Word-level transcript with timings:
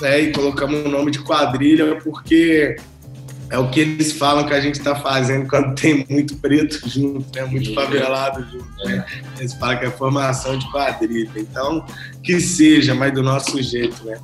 né? 0.00 0.20
E 0.20 0.32
colocamos 0.32 0.84
o 0.84 0.88
nome 0.88 1.10
de 1.10 1.20
quadrilha 1.20 1.96
porque 1.96 2.76
é 3.50 3.58
o 3.58 3.70
que 3.70 3.80
eles 3.80 4.12
falam 4.12 4.44
que 4.44 4.52
a 4.52 4.60
gente 4.60 4.76
está 4.76 4.94
fazendo 4.96 5.48
quando 5.48 5.74
tem 5.74 6.04
muito 6.08 6.36
preto 6.36 6.80
junto, 6.88 7.26
né? 7.34 7.44
muito 7.44 7.72
favelado 7.74 8.44
junto. 8.50 8.84
Né? 8.84 9.04
Eles 9.38 9.54
falam 9.54 9.78
que 9.78 9.84
é 9.84 9.90
formação 9.90 10.58
de 10.58 10.70
quadrilha. 10.70 11.30
Então, 11.36 11.84
que 12.22 12.40
seja, 12.40 12.94
mas 12.94 13.12
do 13.12 13.22
nosso 13.22 13.62
jeito, 13.62 14.04
né? 14.04 14.18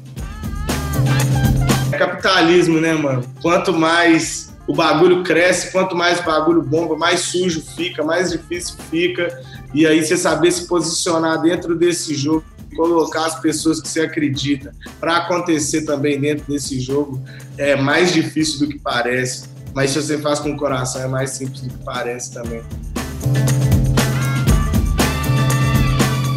É 1.93 1.97
capitalismo, 1.97 2.81
né, 2.81 2.95
mano? 2.95 3.23
Quanto 3.41 3.73
mais 3.73 4.53
o 4.67 4.75
bagulho 4.75 5.23
cresce, 5.23 5.71
quanto 5.71 5.95
mais 5.95 6.21
o 6.21 6.25
bagulho 6.25 6.63
bomba, 6.63 6.97
mais 6.97 7.21
sujo 7.21 7.61
fica, 7.77 8.03
mais 8.03 8.31
difícil 8.31 8.77
fica. 8.91 9.41
E 9.75 9.87
aí 9.87 10.05
você 10.05 10.17
saber 10.17 10.51
se 10.51 10.67
posicionar 10.67 11.41
dentro 11.41 11.75
desse 11.77 12.15
jogo 12.15 12.45
colocar 12.75 13.27
as 13.27 13.41
pessoas 13.41 13.81
que 13.81 13.89
você 13.89 14.01
acredita 14.01 14.75
para 14.99 15.17
acontecer 15.19 15.85
também 15.85 16.21
dentro 16.21 16.51
desse 16.51 16.81
jogo 16.81 17.21
é 17.57 17.77
mais 17.77 18.13
difícil 18.13 18.61
do 18.61 18.69
que 18.69 18.79
parece, 18.79 19.49
mas 19.75 19.91
se 19.91 20.03
você 20.03 20.19
faz 20.19 20.41
com 20.41 20.51
o 20.51 20.57
coração 20.57 21.03
é 21.03 21.07
mais 21.07 21.31
simples 21.31 21.61
do 21.61 21.71
que 21.71 21.85
parece 21.85 22.33
também. 22.33 22.63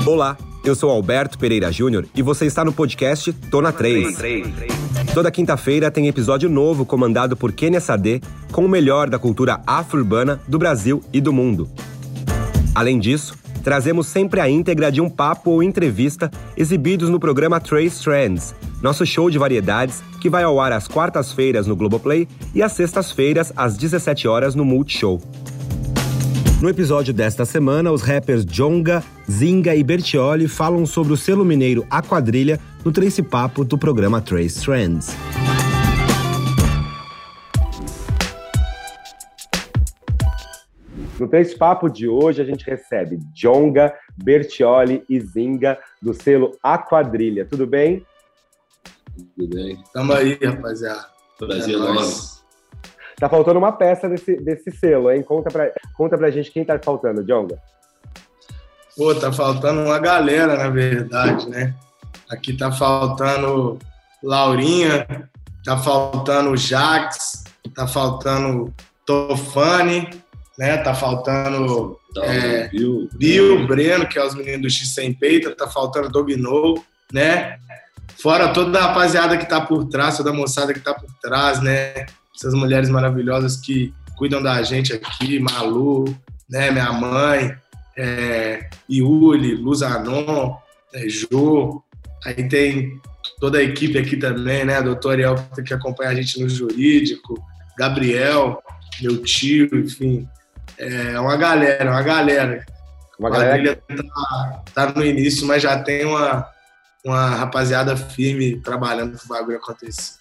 Olá, 0.05 0.37
eu 0.63 0.75
sou 0.75 0.89
Alberto 0.89 1.37
Pereira 1.37 1.71
Júnior 1.71 2.05
e 2.15 2.21
você 2.21 2.45
está 2.45 2.63
no 2.63 2.73
podcast 2.73 3.31
Tona 3.33 3.71
3. 3.71 4.15
Toda 5.13 5.31
quinta-feira 5.31 5.89
tem 5.89 6.07
episódio 6.07 6.49
novo 6.49 6.85
comandado 6.85 7.37
por 7.37 7.51
Kenia 7.51 7.79
Sade 7.79 8.21
com 8.51 8.65
o 8.65 8.69
melhor 8.69 9.09
da 9.09 9.17
cultura 9.17 9.61
afro-urbana 9.65 10.41
do 10.47 10.59
Brasil 10.59 11.03
e 11.13 11.21
do 11.21 11.31
mundo. 11.31 11.69
Além 12.73 12.99
disso, 12.99 13.35
trazemos 13.65 14.05
sempre 14.05 14.39
a 14.39 14.47
íntegra 14.47 14.91
de 14.91 15.01
um 15.01 15.09
papo 15.09 15.49
ou 15.49 15.63
entrevista 15.63 16.29
exibidos 16.55 17.09
no 17.09 17.19
programa 17.19 17.59
Trace 17.59 18.03
Trends, 18.03 18.53
nosso 18.79 19.03
show 19.07 19.27
de 19.27 19.39
variedades 19.39 20.03
que 20.21 20.29
vai 20.29 20.43
ao 20.43 20.61
ar 20.61 20.71
às 20.71 20.87
quartas-feiras 20.87 21.65
no 21.65 21.75
Globoplay 21.75 22.27
e 22.53 22.61
às 22.61 22.73
sextas-feiras 22.73 23.51
às 23.55 23.75
17 23.75 24.27
horas 24.27 24.53
no 24.53 24.63
Multishow. 24.63 25.19
No 26.61 26.69
episódio 26.69 27.11
desta 27.11 27.43
semana, 27.43 27.91
os 27.91 28.03
rappers 28.03 28.45
Jonga, 28.45 29.03
Zinga 29.29 29.75
e 29.75 29.83
Bertioli 29.83 30.47
falam 30.47 30.85
sobre 30.85 31.13
o 31.13 31.17
selo 31.17 31.43
mineiro 31.43 31.87
A 31.89 32.03
Quadrilha 32.03 32.59
no 32.83 32.91
Trace 32.91 33.23
Papo 33.23 33.65
do 33.65 33.79
programa 33.79 34.21
Trace 34.21 34.61
Trends. 34.61 35.15
No 41.19 41.29
Três 41.29 41.53
Papo 41.53 41.89
de 41.89 42.07
hoje, 42.07 42.41
a 42.41 42.45
gente 42.45 42.65
recebe 42.65 43.19
Jonga, 43.33 43.93
Bertioli 44.21 45.03
e 45.07 45.19
Zinga, 45.19 45.79
do 46.01 46.13
selo 46.13 46.51
A 46.61 46.77
Quadrilha. 46.77 47.45
Tudo 47.45 47.65
bem? 47.65 48.05
Tudo 49.37 49.55
bem. 49.55 49.81
Tamo 49.93 50.11
aí, 50.11 50.37
rapaziada. 50.43 51.05
Prazer 51.37 51.75
é 51.75 51.77
nosso. 51.77 52.43
Tá 53.17 53.29
faltando 53.29 53.59
uma 53.59 53.71
peça 53.71 54.09
desse, 54.09 54.35
desse 54.35 54.71
selo, 54.71 55.09
hein? 55.09 55.23
Conta 55.23 55.49
pra, 55.49 55.71
conta 55.93 56.17
pra 56.17 56.31
gente 56.31 56.51
quem 56.51 56.65
tá 56.65 56.77
faltando, 56.77 57.23
Jonga. 57.23 57.57
Pô, 58.97 59.15
tá 59.15 59.31
faltando 59.31 59.81
uma 59.81 59.99
galera, 59.99 60.57
na 60.57 60.69
verdade, 60.69 61.49
né? 61.49 61.73
Aqui 62.29 62.57
tá 62.57 62.71
faltando 62.71 63.79
Laurinha, 64.21 65.29
tá 65.63 65.77
faltando 65.77 66.57
Jax, 66.57 67.43
tá 67.73 67.87
faltando 67.87 68.73
Tofani, 69.05 70.09
né? 70.57 70.77
Tá 70.77 70.93
faltando 70.93 71.99
Tá, 72.15 72.25
é, 72.25 72.69
Bill, 72.69 73.09
Bill, 73.13 73.67
Breno, 73.67 74.07
que 74.07 74.17
é 74.17 74.25
os 74.25 74.33
meninos 74.33 74.61
do 74.61 74.69
X 74.69 74.93
Sem 74.93 75.13
Peita, 75.13 75.51
tá 75.51 75.67
faltando 75.67 76.09
Dognou, 76.09 76.81
né? 77.11 77.59
Fora 78.17 78.53
toda 78.53 78.79
a 78.79 78.87
rapaziada 78.87 79.37
que 79.37 79.45
tá 79.45 79.59
por 79.59 79.89
trás, 79.89 80.15
toda 80.15 80.29
a 80.29 80.33
moçada 80.33 80.73
que 80.73 80.79
tá 80.79 80.93
por 80.93 81.11
trás, 81.21 81.61
né? 81.61 82.05
Essas 82.33 82.53
mulheres 82.53 82.89
maravilhosas 82.89 83.57
que 83.57 83.93
cuidam 84.17 84.41
da 84.41 84.63
gente 84.63 84.93
aqui, 84.93 85.39
Malu, 85.39 86.05
né? 86.49 86.71
Minha 86.71 86.93
mãe, 86.93 87.53
é, 87.97 88.69
Yuli, 88.89 89.55
Luz 89.55 89.81
Anon, 89.81 90.55
é, 90.93 91.09
Jô. 91.09 91.83
Aí 92.25 92.47
tem 92.47 92.97
toda 93.41 93.57
a 93.57 93.63
equipe 93.63 93.97
aqui 93.97 94.15
também, 94.15 94.63
né? 94.63 94.77
A 94.77 94.81
doutora 94.81 95.21
El, 95.21 95.35
que 95.65 95.73
acompanha 95.73 96.11
a 96.11 96.15
gente 96.15 96.39
no 96.39 96.47
jurídico, 96.47 97.43
Gabriel, 97.77 98.63
meu 99.01 99.21
tio, 99.21 99.67
enfim. 99.73 100.25
É 100.77 101.19
uma 101.19 101.37
galera, 101.37 101.89
uma 101.89 102.01
galera. 102.01 102.65
Uma 103.17 103.29
a 103.29 103.31
galera 103.31 103.75
quadrilha 103.75 103.81
tá, 104.13 104.63
tá 104.73 104.93
no 104.93 105.05
início, 105.05 105.47
mas 105.47 105.63
já 105.63 105.81
tem 105.81 106.05
uma, 106.05 106.47
uma 107.03 107.29
rapaziada 107.29 107.95
firme 107.95 108.59
trabalhando 108.61 109.17
pro 109.17 109.27
bagulho 109.27 109.57
acontecer. 109.57 110.19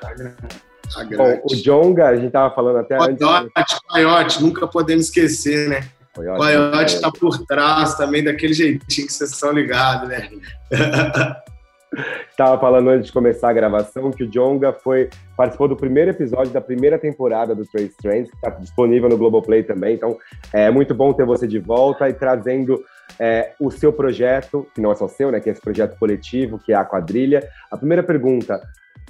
Tá 0.00 0.12
grande. 0.12 0.36
Tá 0.92 1.04
Bom, 1.16 1.40
o 1.44 1.56
Jonga, 1.56 2.08
a 2.08 2.16
gente 2.16 2.30
tava 2.30 2.54
falando 2.54 2.78
até 2.78 2.96
antes. 2.96 3.18
Coyote, 3.18 3.80
Coyote, 3.88 4.42
nunca 4.42 4.66
podemos 4.66 5.06
esquecer, 5.06 5.68
né? 5.68 5.88
Coyote, 6.14 6.38
Coyote 6.38 7.00
tá 7.00 7.10
por 7.10 7.38
trás 7.46 7.94
também, 7.94 8.22
daquele 8.22 8.52
jeitinho 8.52 9.06
que 9.06 9.12
vocês 9.12 9.30
estão 9.30 9.52
ligados, 9.52 10.08
né? 10.08 10.28
Estava 12.30 12.58
falando 12.60 12.90
antes 12.90 13.06
de 13.06 13.12
começar 13.12 13.50
a 13.50 13.52
gravação 13.52 14.10
que 14.10 14.24
o 14.24 14.30
Jonga 14.30 14.72
foi 14.72 15.08
participou 15.36 15.68
do 15.68 15.76
primeiro 15.76 16.10
episódio 16.10 16.52
da 16.52 16.60
primeira 16.60 16.98
temporada 16.98 17.54
do 17.54 17.64
Trace 17.66 17.96
Trends, 18.00 18.30
que 18.30 18.36
está 18.36 18.50
disponível 18.50 19.08
no 19.08 19.16
Globoplay 19.16 19.62
também. 19.62 19.94
Então 19.94 20.16
é 20.52 20.70
muito 20.70 20.94
bom 20.94 21.12
ter 21.12 21.24
você 21.24 21.46
de 21.46 21.58
volta 21.58 22.08
e 22.08 22.12
trazendo 22.12 22.82
é, 23.18 23.52
o 23.60 23.70
seu 23.70 23.92
projeto, 23.92 24.66
que 24.74 24.80
não 24.80 24.92
é 24.92 24.94
só 24.94 25.08
seu, 25.08 25.30
né? 25.30 25.40
Que 25.40 25.48
é 25.48 25.52
esse 25.52 25.60
projeto 25.60 25.98
coletivo, 25.98 26.58
que 26.58 26.72
é 26.72 26.76
a 26.76 26.84
quadrilha. 26.84 27.48
A 27.70 27.76
primeira 27.76 28.02
pergunta: 28.02 28.60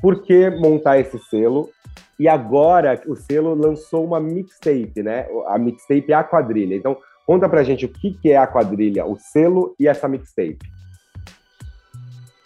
por 0.00 0.22
que 0.22 0.50
montar 0.50 0.98
esse 0.98 1.18
selo? 1.30 1.70
E 2.18 2.28
agora 2.28 3.00
o 3.06 3.16
selo 3.16 3.54
lançou 3.54 4.04
uma 4.04 4.20
mixtape, 4.20 5.02
né? 5.02 5.26
A 5.46 5.58
mixtape 5.58 6.12
é 6.12 6.14
a 6.14 6.24
quadrilha. 6.24 6.74
Então 6.74 6.96
conta 7.26 7.48
pra 7.48 7.62
gente 7.62 7.86
o 7.86 7.88
que, 7.88 8.12
que 8.12 8.30
é 8.30 8.36
a 8.36 8.46
quadrilha, 8.46 9.06
o 9.06 9.16
selo 9.16 9.74
e 9.78 9.88
essa 9.88 10.06
mixtape. 10.06 10.73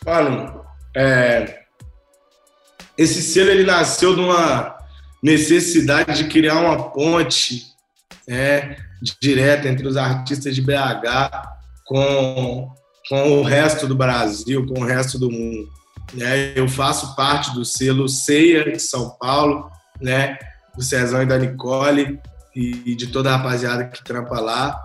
Mano, 0.04 0.64
é, 0.96 1.58
esse 2.96 3.22
selo 3.22 3.50
ele 3.50 3.64
nasceu 3.64 4.14
de 4.14 4.20
uma 4.20 4.76
necessidade 5.22 6.22
de 6.22 6.28
criar 6.28 6.56
uma 6.60 6.90
ponte 6.90 7.66
né, 8.26 8.76
direta 9.20 9.68
entre 9.68 9.86
os 9.86 9.96
artistas 9.96 10.54
de 10.54 10.62
BH 10.62 10.72
com, 11.84 12.70
com 13.08 13.40
o 13.40 13.42
resto 13.42 13.86
do 13.86 13.94
Brasil, 13.94 14.66
com 14.66 14.80
o 14.80 14.84
resto 14.84 15.18
do 15.18 15.30
mundo. 15.30 15.68
Né? 16.14 16.52
Eu 16.56 16.68
faço 16.68 17.14
parte 17.14 17.52
do 17.54 17.64
selo 17.64 18.08
Ceia 18.08 18.72
de 18.72 18.80
São 18.80 19.10
Paulo, 19.10 19.70
né? 20.00 20.38
do 20.76 20.82
Cezão 20.82 21.22
e 21.22 21.26
da 21.26 21.38
Nicole 21.38 22.20
e 22.54 22.94
de 22.96 23.06
toda 23.08 23.30
a 23.32 23.36
rapaziada 23.36 23.84
que 23.84 24.02
trampa 24.02 24.40
lá, 24.40 24.76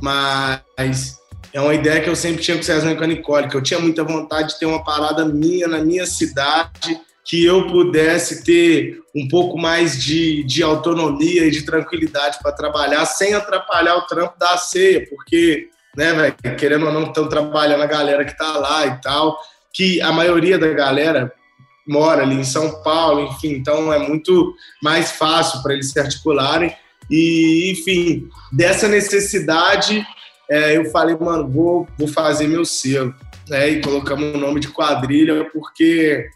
mas 0.00 1.19
é 1.52 1.60
uma 1.60 1.74
ideia 1.74 2.00
que 2.00 2.08
eu 2.08 2.16
sempre 2.16 2.42
tinha 2.42 2.56
com 2.56 3.00
o 3.00 3.04
a 3.04 3.06
Nicole, 3.06 3.48
que 3.48 3.56
eu 3.56 3.62
tinha 3.62 3.80
muita 3.80 4.04
vontade 4.04 4.50
de 4.50 4.58
ter 4.58 4.66
uma 4.66 4.84
parada 4.84 5.24
minha 5.24 5.66
na 5.66 5.78
minha 5.78 6.06
cidade, 6.06 7.00
que 7.24 7.44
eu 7.44 7.66
pudesse 7.66 8.44
ter 8.44 9.00
um 9.14 9.26
pouco 9.28 9.58
mais 9.58 10.00
de, 10.00 10.44
de 10.44 10.62
autonomia 10.62 11.46
e 11.46 11.50
de 11.50 11.62
tranquilidade 11.62 12.38
para 12.42 12.52
trabalhar 12.52 13.04
sem 13.04 13.34
atrapalhar 13.34 13.96
o 13.96 14.06
trampo 14.06 14.38
da 14.38 14.56
ceia, 14.56 15.06
porque, 15.08 15.68
né, 15.96 16.12
velho, 16.12 16.56
querendo 16.56 16.86
ou 16.86 16.92
não, 16.92 17.04
estão 17.04 17.28
trabalhando 17.28 17.82
a 17.82 17.86
galera 17.86 18.24
que 18.24 18.36
tá 18.36 18.56
lá 18.56 18.86
e 18.86 19.00
tal, 19.00 19.38
que 19.72 20.00
a 20.00 20.12
maioria 20.12 20.58
da 20.58 20.68
galera 20.68 21.32
mora 21.86 22.22
ali 22.22 22.36
em 22.36 22.44
São 22.44 22.82
Paulo, 22.82 23.26
enfim, 23.26 23.54
então 23.54 23.92
é 23.92 23.98
muito 23.98 24.54
mais 24.82 25.12
fácil 25.12 25.62
para 25.62 25.72
eles 25.72 25.90
se 25.90 25.98
articularem. 25.98 26.72
E, 27.10 27.72
enfim, 27.72 28.28
dessa 28.52 28.86
necessidade 28.86 30.06
é, 30.50 30.76
eu 30.76 30.86
falei, 30.86 31.16
mano, 31.16 31.48
vou, 31.48 31.88
vou 31.96 32.08
fazer 32.08 32.48
meu 32.48 32.64
selo. 32.64 33.14
Né? 33.48 33.70
E 33.70 33.80
colocamos 33.80 34.34
o 34.34 34.38
nome 34.38 34.58
de 34.58 34.66
quadrilha, 34.66 35.48
porque 35.52 36.28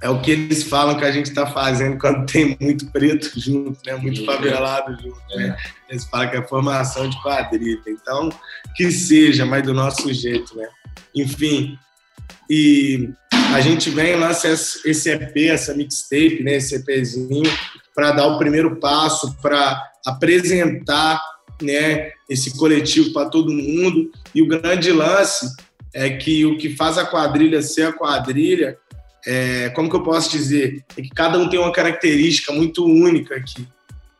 é 0.00 0.08
o 0.08 0.20
que 0.22 0.30
eles 0.30 0.62
falam 0.62 0.96
que 0.96 1.04
a 1.04 1.12
gente 1.12 1.26
está 1.26 1.46
fazendo 1.46 1.98
quando 1.98 2.24
tem 2.32 2.56
muito 2.58 2.90
preto 2.90 3.38
junto, 3.38 3.78
né? 3.84 3.94
muito 3.96 4.24
favelado 4.24 4.96
junto. 5.02 5.20
Né? 5.36 5.54
Eles 5.90 6.04
falam 6.06 6.30
que 6.30 6.36
é 6.38 6.42
formação 6.42 7.10
de 7.10 7.22
quadrilha. 7.22 7.82
Então, 7.86 8.30
que 8.74 8.90
seja, 8.90 9.44
mas 9.44 9.62
do 9.62 9.74
nosso 9.74 10.10
jeito. 10.14 10.56
Né? 10.56 10.66
Enfim, 11.14 11.78
e 12.48 13.10
a 13.54 13.60
gente 13.60 13.90
vem 13.90 14.16
lança 14.16 14.48
esse 14.48 15.10
EP, 15.10 15.36
essa 15.50 15.74
mixtape, 15.74 16.42
né? 16.42 16.54
esse 16.54 16.74
EPzinho, 16.74 17.52
para 17.94 18.12
dar 18.12 18.28
o 18.28 18.38
primeiro 18.38 18.76
passo, 18.76 19.36
para 19.42 19.90
apresentar 20.06 21.20
né, 21.62 22.12
esse 22.28 22.56
coletivo 22.56 23.12
para 23.12 23.28
todo 23.28 23.52
mundo. 23.52 24.10
E 24.34 24.42
o 24.42 24.46
grande 24.46 24.92
lance 24.92 25.46
é 25.94 26.10
que 26.10 26.44
o 26.46 26.56
que 26.56 26.74
faz 26.74 26.98
a 26.98 27.04
quadrilha 27.04 27.62
ser 27.62 27.82
a 27.82 27.92
quadrilha, 27.92 28.78
é, 29.26 29.68
como 29.70 29.88
que 29.88 29.96
eu 29.96 30.02
posso 30.02 30.30
dizer? 30.30 30.84
É 30.96 31.02
que 31.02 31.10
cada 31.10 31.38
um 31.38 31.48
tem 31.48 31.58
uma 31.60 31.72
característica 31.72 32.52
muito 32.52 32.84
única 32.84 33.36
aqui, 33.36 33.66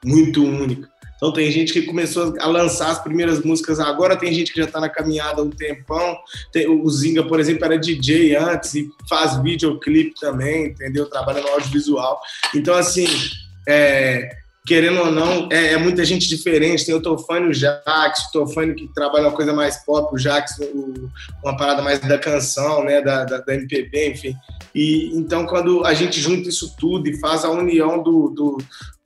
muito 0.04 0.44
única. 0.44 0.92
Então 1.22 1.32
tem 1.32 1.52
gente 1.52 1.72
que 1.72 1.82
começou 1.82 2.34
a 2.40 2.46
lançar 2.48 2.90
as 2.90 3.00
primeiras 3.00 3.44
músicas 3.44 3.78
agora, 3.78 4.16
tem 4.16 4.34
gente 4.34 4.52
que 4.52 4.58
já 4.58 4.66
está 4.66 4.80
na 4.80 4.88
caminhada 4.88 5.40
há 5.40 5.44
um 5.44 5.50
tempão. 5.50 6.18
Tem, 6.52 6.68
o 6.68 6.90
Zinga, 6.90 7.22
por 7.22 7.38
exemplo, 7.38 7.64
era 7.64 7.78
DJ 7.78 8.34
antes 8.34 8.74
e 8.74 8.90
faz 9.08 9.40
videoclipe 9.40 10.14
também, 10.20 10.66
entendeu? 10.66 11.08
Trabalha 11.08 11.40
no 11.40 11.48
audiovisual. 11.48 12.20
Então, 12.52 12.74
assim, 12.74 13.06
é, 13.68 14.41
querendo 14.66 15.00
ou 15.00 15.10
não, 15.10 15.48
é, 15.50 15.72
é, 15.72 15.76
muita 15.76 16.04
gente 16.04 16.28
diferente. 16.28 16.86
Tem 16.86 16.94
o 16.94 17.02
Tofani, 17.02 17.48
o 17.48 17.54
Jax, 17.54 18.26
o 18.28 18.32
Tofani 18.32 18.74
que 18.74 18.88
trabalha 18.94 19.28
uma 19.28 19.36
coisa 19.36 19.52
mais 19.52 19.84
pop, 19.84 20.14
o 20.14 20.18
Jax, 20.18 20.58
o, 20.60 21.10
uma 21.42 21.56
parada 21.56 21.82
mais 21.82 21.98
da 22.00 22.18
canção, 22.18 22.84
né, 22.84 23.00
da, 23.00 23.24
da, 23.24 23.38
da, 23.38 23.54
MPB, 23.54 24.10
enfim. 24.10 24.34
E 24.74 25.10
então, 25.14 25.46
quando 25.46 25.84
a 25.84 25.94
gente 25.94 26.20
junta 26.20 26.48
isso 26.48 26.74
tudo 26.78 27.08
e 27.08 27.18
faz 27.18 27.44
a 27.44 27.50
união 27.50 28.02
do. 28.02 28.28
do 28.30 28.58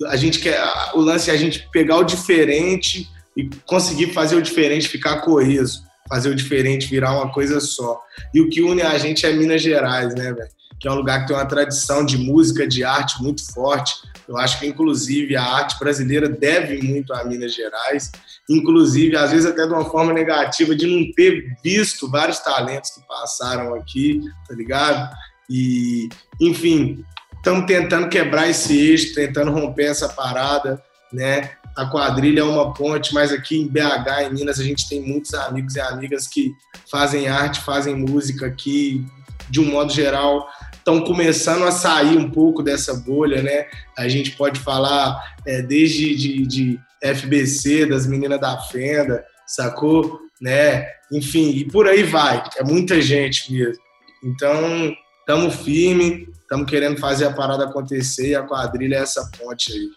a 0.07 0.17
gente 0.17 0.39
quer. 0.39 0.61
O 0.95 1.01
lance 1.01 1.31
é 1.31 1.35
a 1.35 1.39
gente 1.39 1.67
pegar 1.73 1.97
o 1.97 2.05
diferente 2.05 3.09
e 3.37 3.49
conseguir 3.65 4.13
fazer 4.13 4.37
o 4.37 4.43
diferente 4.43 4.89
ficar 4.89 5.23
coeso, 5.23 5.83
fazer 6.09 6.29
o 6.29 6.35
diferente 6.35 6.87
virar 6.87 7.17
uma 7.17 7.33
coisa 7.33 7.61
só. 7.61 8.01
E 8.33 8.41
o 8.41 8.49
que 8.49 8.63
une 8.63 8.83
a 8.83 8.97
gente 8.99 9.27
é 9.27 9.33
Minas 9.33 9.63
Gerais, 9.63 10.15
né, 10.15 10.33
velho? 10.33 10.56
Que 10.81 10.89
é 10.89 10.91
um 10.93 10.97
lugar 10.97 11.21
que 11.21 11.29
tem 11.29 11.37
uma 11.37 11.47
tradição 11.47 12.05
de 12.05 12.19
música, 12.19 12.67
de 12.67 12.85
arte 12.85 13.23
muito 13.23 13.45
forte 13.53 13.95
eu 14.29 14.37
acho 14.37 14.59
que, 14.59 14.67
inclusive, 14.67 15.37
a 15.37 15.45
arte 15.45 15.79
brasileira 15.79 16.29
deve 16.29 16.83
muito 16.83 17.15
a 17.15 17.25
Minas 17.25 17.55
Gerais, 17.55 18.11
inclusive, 18.51 19.17
às 19.17 19.31
vezes 19.31 19.47
até 19.47 19.67
de 19.67 19.73
uma 19.73 19.85
forma 19.85 20.13
negativa, 20.13 20.75
de 20.75 20.87
não 20.87 21.13
ter 21.13 21.57
visto 21.63 22.11
vários 22.11 22.41
talentos 22.41 22.91
que 22.91 23.07
passaram 23.07 23.75
aqui, 23.75 24.21
tá 24.49 24.55
ligado? 24.55 25.15
E, 25.49 26.09
enfim, 26.41 27.05
estamos 27.37 27.67
tentando 27.67 28.09
quebrar 28.09 28.49
esse 28.49 28.77
eixo, 28.77 29.15
tentando 29.15 29.53
romper 29.53 29.85
essa 29.85 30.09
parada, 30.09 30.83
né? 31.13 31.53
A 31.77 31.87
quadrilha 31.87 32.41
é 32.41 32.45
uma 32.45 32.73
ponte, 32.73 33.15
mas 33.15 33.31
aqui 33.31 33.61
em 33.61 33.69
BH, 33.69 34.23
em 34.25 34.35
Minas, 34.35 34.59
a 34.59 34.65
gente 34.65 34.89
tem 34.89 35.01
muitos 35.01 35.35
amigos 35.35 35.77
e 35.77 35.81
amigas 35.81 36.27
que 36.27 36.53
fazem 36.91 37.29
arte, 37.29 37.61
fazem 37.61 37.95
música 37.95 38.47
aqui, 38.47 39.07
de 39.49 39.61
um 39.61 39.71
modo 39.71 39.93
geral, 39.93 40.49
estão 40.87 41.01
começando 41.01 41.65
a 41.65 41.73
sair 41.73 42.17
um 42.17 42.31
pouco 42.31 42.63
dessa 42.63 42.95
bolha, 42.95 43.43
né? 43.43 43.67
A 43.99 44.07
gente 44.07 44.37
pode 44.37 44.61
falar 44.61 45.21
é, 45.45 45.61
desde 45.61 46.15
de, 46.15 46.47
de 46.47 46.81
FBC, 47.03 47.87
das 47.87 48.07
meninas 48.07 48.41
da 48.41 48.57
Fenda, 48.57 49.27
sacou? 49.45 50.21
Né? 50.41 50.87
Enfim, 51.11 51.51
e 51.51 51.65
por 51.65 51.89
aí 51.89 52.05
vai. 52.05 52.41
É 52.57 52.63
muita 52.63 53.01
gente 53.01 53.53
mesmo. 53.53 53.83
Então, 54.23 54.95
estamos 55.19 55.57
firme, 55.57 56.29
estamos 56.41 56.71
querendo 56.71 57.01
fazer 57.01 57.25
a 57.25 57.33
parada 57.33 57.65
acontecer 57.65 58.29
e 58.29 58.37
a 58.37 58.45
quadrilha 58.45 58.95
é 58.95 59.01
essa 59.01 59.29
ponte 59.37 59.73
aí. 59.73 59.89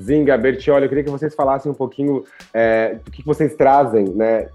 Zinga, 0.00 0.36
Bertioli, 0.36 0.86
eu 0.86 0.88
queria 0.88 1.04
que 1.04 1.10
vocês 1.10 1.36
falassem 1.36 1.70
um 1.70 1.74
pouquinho 1.74 2.24
é, 2.52 2.96
do 2.96 3.12
que 3.12 3.24
vocês 3.24 3.54
trazem 3.54 4.06
né, 4.06 4.48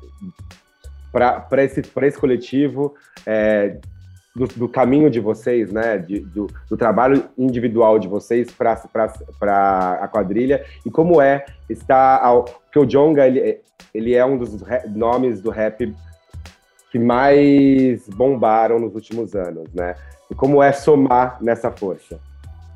para 1.13 1.63
esse, 1.63 1.79
esse 1.79 2.17
coletivo, 2.17 2.93
é, 3.25 3.77
do, 4.35 4.47
do, 4.47 4.69
caminho 4.69 5.09
de 5.09 5.19
vocês, 5.19 5.71
né, 5.71 5.97
de, 5.97 6.19
do, 6.19 6.47
do, 6.69 6.77
trabalho 6.77 7.23
individual 7.37 7.97
de 7.97 8.07
vocês 8.07 8.51
para 8.51 8.79
a 10.01 10.07
quadrilha 10.07 10.63
e 10.85 10.91
como 10.91 11.21
é 11.21 11.45
estar 11.69 12.23
ao, 12.23 12.43
porque 12.43 12.79
o 12.79 12.85
Jonga 12.85 13.27
ele, 13.27 13.59
ele 13.93 14.13
é 14.13 14.23
um 14.25 14.37
dos 14.37 14.63
nomes 14.87 15.41
do 15.41 15.49
rap 15.49 15.93
que 16.91 16.99
mais 16.99 18.07
bombaram 18.09 18.79
nos 18.79 18.95
últimos 18.95 19.35
anos, 19.35 19.67
né? 19.73 19.95
E 20.29 20.35
como 20.35 20.61
é 20.61 20.71
somar 20.71 21.37
nessa 21.41 21.71
força? 21.71 22.19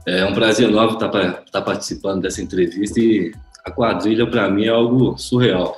É 0.06 0.26
um 0.26 0.34
prazer 0.34 0.70
enorme 0.70 0.94
estar, 0.94 1.08
estar 1.08 1.44
tá 1.52 1.62
participando 1.62 2.22
dessa 2.22 2.42
entrevista 2.42 3.00
e 3.00 3.32
a 3.64 3.72
quadrilha 3.72 4.30
para 4.30 4.50
mim 4.50 4.66
é 4.66 4.70
algo 4.70 5.18
surreal. 5.18 5.78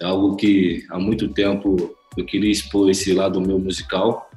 É 0.00 0.06
algo 0.06 0.36
que 0.36 0.84
há 0.90 0.98
muito 0.98 1.28
tempo 1.28 1.94
eu 2.16 2.24
queria 2.24 2.50
expor 2.50 2.90
esse 2.90 3.12
lado 3.12 3.40
meu 3.40 3.58
musical 3.58 4.29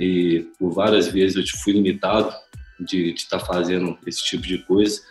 e 0.00 0.46
por 0.58 0.72
várias 0.72 1.08
vezes 1.08 1.36
eu 1.36 1.58
fui 1.62 1.74
limitado 1.74 2.32
de 2.80 3.12
estar 3.12 3.38
tá 3.38 3.44
fazendo 3.44 3.98
esse 4.06 4.24
tipo 4.24 4.42
de 4.42 4.58
coisa. 4.64 5.02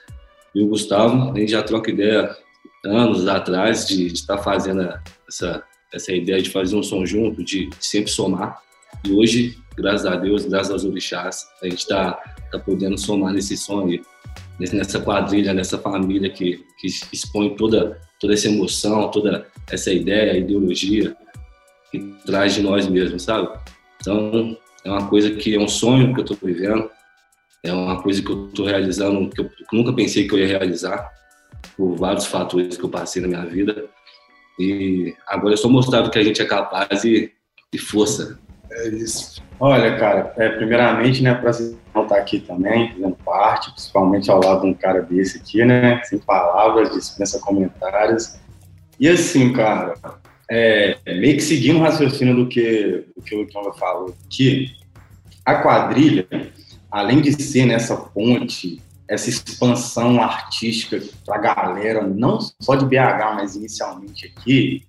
E 0.55 0.63
o 0.63 0.67
Gustavo, 0.67 1.31
a 1.31 1.39
gente 1.39 1.51
já 1.51 1.61
troca 1.61 1.91
ideia 1.91 2.35
anos 2.83 3.27
atrás 3.27 3.87
de 3.87 4.07
estar 4.07 4.37
tá 4.37 4.43
fazendo 4.43 4.81
essa, 5.27 5.63
essa 5.93 6.11
ideia 6.11 6.41
de 6.41 6.49
fazer 6.49 6.75
um 6.75 6.81
som 6.81 7.05
junto, 7.05 7.43
de 7.43 7.69
sempre 7.79 8.09
somar. 8.09 8.59
E 9.05 9.11
hoje, 9.11 9.59
graças 9.77 10.07
a 10.07 10.15
Deus, 10.15 10.45
graças 10.45 10.71
aos 10.71 10.83
orixás, 10.83 11.47
a 11.61 11.65
gente 11.65 11.79
está 11.79 12.13
tá 12.51 12.57
podendo 12.57 12.97
somar 12.97 13.31
nesse 13.31 13.55
som 13.55 13.85
aí, 13.85 14.01
nessa 14.59 14.99
quadrilha, 14.99 15.53
nessa 15.53 15.77
família 15.77 16.31
que, 16.31 16.65
que 16.79 16.87
expõe 17.13 17.55
toda, 17.55 18.01
toda 18.19 18.33
essa 18.33 18.47
emoção, 18.47 19.11
toda 19.11 19.47
essa 19.69 19.93
ideia, 19.93 20.35
ideologia 20.35 21.15
que 21.91 21.99
traz 22.25 22.55
de 22.55 22.61
nós 22.63 22.87
mesmos, 22.87 23.23
sabe? 23.23 23.49
Então, 24.01 24.57
é 24.89 24.93
uma 24.93 25.07
coisa 25.07 25.31
que 25.31 25.55
é 25.55 25.59
um 25.59 25.67
sonho 25.67 26.13
que 26.13 26.19
eu 26.19 26.25
estou 26.25 26.37
vivendo, 26.41 26.89
é 27.63 27.71
uma 27.71 28.01
coisa 28.01 28.21
que 28.21 28.31
eu 28.31 28.47
estou 28.47 28.65
realizando 28.65 29.29
que 29.29 29.41
eu 29.41 29.49
nunca 29.71 29.93
pensei 29.93 30.27
que 30.27 30.33
eu 30.33 30.39
ia 30.39 30.47
realizar 30.47 31.09
por 31.77 31.95
vários 31.95 32.25
fatores 32.25 32.77
que 32.77 32.83
eu 32.83 32.89
passei 32.89 33.21
na 33.21 33.27
minha 33.27 33.45
vida. 33.45 33.85
E 34.59 35.15
agora 35.27 35.51
eu 35.51 35.55
estou 35.55 35.71
mostrando 35.71 36.09
que 36.09 36.19
a 36.19 36.23
gente 36.23 36.41
é 36.41 36.45
capaz 36.45 37.01
de, 37.01 37.31
de 37.71 37.79
força. 37.79 38.39
É 38.71 38.87
isso. 38.89 39.41
Olha, 39.59 39.97
cara, 39.97 40.33
é, 40.37 40.49
primeiramente, 40.49 41.21
né, 41.21 41.39
você 41.41 41.75
estar 41.95 42.15
aqui 42.15 42.39
também, 42.39 42.93
fazendo 42.93 43.15
parte, 43.25 43.71
principalmente 43.71 44.31
ao 44.31 44.41
lado 44.41 44.61
de 44.61 44.67
um 44.67 44.73
cara 44.73 45.01
desse 45.01 45.37
aqui, 45.37 45.63
né, 45.65 46.01
sem 46.03 46.19
palavras, 46.19 46.93
dispensa 46.93 47.39
comentários. 47.39 48.39
E 48.99 49.07
assim, 49.07 49.51
cara, 49.53 49.95
é, 50.49 50.97
meio 51.05 51.35
que 51.35 51.41
seguindo 51.41 51.77
o 51.77 51.81
raciocínio 51.81 52.35
do 52.35 52.47
que, 52.47 53.05
do 53.15 53.21
que 53.21 53.35
o 53.35 53.47
Tonga 53.47 53.71
falou, 53.73 54.15
que 54.29 54.75
a 55.45 55.61
quadrilha, 55.61 56.27
além 56.91 57.21
de 57.21 57.31
ser 57.41 57.65
nessa 57.65 57.95
ponte, 57.95 58.81
essa 59.07 59.29
expansão 59.29 60.21
artística 60.21 61.01
para 61.25 61.35
a 61.35 61.39
galera, 61.39 62.01
não 62.03 62.39
só 62.59 62.75
de 62.75 62.85
BH, 62.85 63.35
mas 63.35 63.55
inicialmente 63.55 64.27
aqui, 64.27 64.83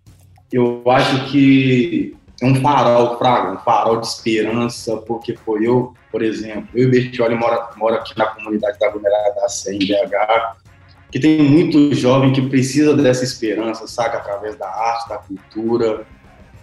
eu 0.52 0.82
acho 0.90 1.30
que 1.30 2.16
é 2.42 2.46
um 2.46 2.54
farol, 2.56 3.18
Fraga, 3.18 3.52
um 3.52 3.58
farol 3.58 4.00
de 4.00 4.06
esperança, 4.06 4.96
porque 4.98 5.36
foi 5.36 5.66
eu, 5.66 5.94
por 6.10 6.22
exemplo, 6.22 6.68
eu 6.74 6.88
e 6.88 6.90
Bertioli 6.90 7.34
moro, 7.34 7.58
moro 7.76 7.94
aqui 7.94 8.16
na 8.16 8.26
comunidade 8.26 8.78
da 8.78 8.88
aglomerada 8.88 9.34
da 9.34 9.48
Sé, 9.48 9.74
em 9.74 9.78
BH, 9.78 10.56
que 11.10 11.18
tem 11.18 11.42
muito 11.42 11.92
jovem 11.94 12.32
que 12.32 12.42
precisa 12.42 12.96
dessa 12.96 13.24
esperança, 13.24 13.86
saca, 13.86 14.18
através 14.18 14.56
da 14.56 14.68
arte, 14.68 15.08
da 15.08 15.18
cultura. 15.18 16.06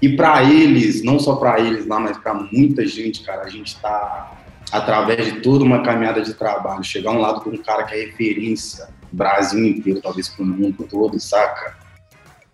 E 0.01 0.15
para 0.15 0.44
eles, 0.44 1.03
não 1.03 1.19
só 1.19 1.35
para 1.35 1.59
eles 1.59 1.85
lá, 1.85 1.99
mas 1.99 2.17
para 2.17 2.33
muita 2.33 2.85
gente, 2.85 3.23
cara, 3.23 3.44
a 3.44 3.49
gente 3.49 3.75
está 3.75 4.38
através 4.71 5.25
de 5.25 5.39
toda 5.41 5.63
uma 5.63 5.81
caminhada 5.81 6.22
de 6.22 6.33
trabalho, 6.33 6.83
chegar 6.83 7.12
um 7.12 7.19
lado 7.19 7.41
com 7.41 7.50
um 7.50 7.57
cara 7.57 7.83
que 7.83 7.95
é 7.95 8.05
referência, 8.05 8.89
Brasil 9.12 9.65
inteiro, 9.65 10.01
talvez 10.01 10.27
para 10.27 10.43
o 10.43 10.48
mundo 10.48 10.83
todo, 10.83 11.19
saca? 11.19 11.77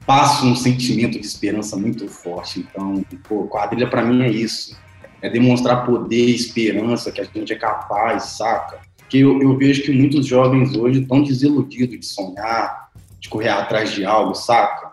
Passa 0.05 0.45
um 0.45 0.55
sentimento 0.55 1.19
de 1.19 1.25
esperança 1.25 1.75
muito 1.75 2.07
forte. 2.07 2.59
Então, 2.59 3.03
pô, 3.27 3.47
quadrilha 3.47 3.89
para 3.89 4.03
mim 4.03 4.21
é 4.23 4.29
isso. 4.29 4.77
É 5.21 5.29
demonstrar 5.29 5.85
poder, 5.85 6.25
esperança, 6.25 7.11
que 7.11 7.21
a 7.21 7.23
gente 7.23 7.53
é 7.53 7.55
capaz, 7.55 8.23
saca? 8.23 8.81
Que 9.13 9.19
eu, 9.19 9.39
eu 9.43 9.55
vejo 9.55 9.83
que 9.83 9.91
muitos 9.91 10.25
jovens 10.25 10.75
hoje 10.75 11.03
estão 11.03 11.21
desiludidos 11.21 11.99
de 11.99 12.03
sonhar, 12.03 12.89
de 13.19 13.29
correr 13.29 13.49
atrás 13.49 13.91
de 13.91 14.03
algo, 14.03 14.33
saca? 14.33 14.91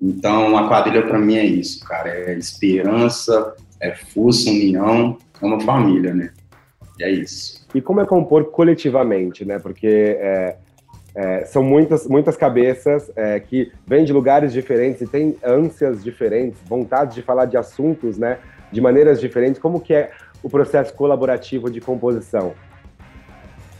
Então, 0.00 0.56
a 0.56 0.68
quadrilha 0.68 1.04
para 1.04 1.18
mim 1.18 1.34
é 1.34 1.44
isso, 1.44 1.84
cara. 1.84 2.08
É 2.08 2.38
esperança, 2.38 3.56
é 3.80 3.96
força, 3.96 4.48
união, 4.48 5.18
é 5.42 5.44
uma 5.44 5.58
família, 5.58 6.14
né? 6.14 6.32
E 7.00 7.02
é 7.02 7.10
isso. 7.10 7.66
E 7.74 7.80
como 7.80 8.00
é 8.00 8.06
compor 8.06 8.44
coletivamente, 8.44 9.44
né? 9.44 9.58
Porque 9.58 9.88
é, 10.20 10.56
é, 11.16 11.44
são 11.46 11.64
muitas, 11.64 12.06
muitas 12.06 12.36
cabeças 12.36 13.10
é, 13.16 13.40
que 13.40 13.72
vêm 13.84 14.04
de 14.04 14.12
lugares 14.12 14.52
diferentes 14.52 15.00
e 15.00 15.06
têm 15.08 15.36
ânsias 15.42 16.04
diferentes, 16.04 16.60
vontade 16.64 17.16
de 17.16 17.22
falar 17.22 17.46
de 17.46 17.56
assuntos, 17.56 18.18
né? 18.18 18.38
De 18.70 18.80
maneiras 18.80 19.20
diferentes. 19.20 19.60
Como 19.60 19.80
que 19.80 19.94
é 19.94 20.12
o 20.44 20.48
processo 20.48 20.94
colaborativo 20.94 21.68
de 21.68 21.80
composição? 21.80 22.54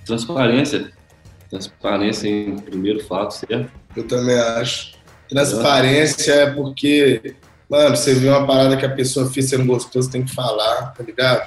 Transparência. 0.09 0.91
Transparência 1.51 2.29
em 2.29 2.59
primeiro 2.59 3.05
fato, 3.05 3.33
certo? 3.33 3.71
Eu 3.95 4.05
também 4.05 4.39
acho. 4.39 4.93
Transparência 5.29 6.33
é 6.33 6.51
porque, 6.51 7.35
mano, 7.69 7.95
você 7.95 8.15
vê 8.15 8.29
uma 8.29 8.47
parada 8.47 8.77
que 8.77 8.87
a 8.87 8.91
pessoa 8.91 9.31
fez, 9.31 9.49
você 9.51 9.59
não 9.59 9.67
gostou, 9.67 10.03
você 10.03 10.11
tem 10.11 10.25
que 10.25 10.35
falar, 10.35 10.95
tá 10.97 11.05
ligado? 11.05 11.47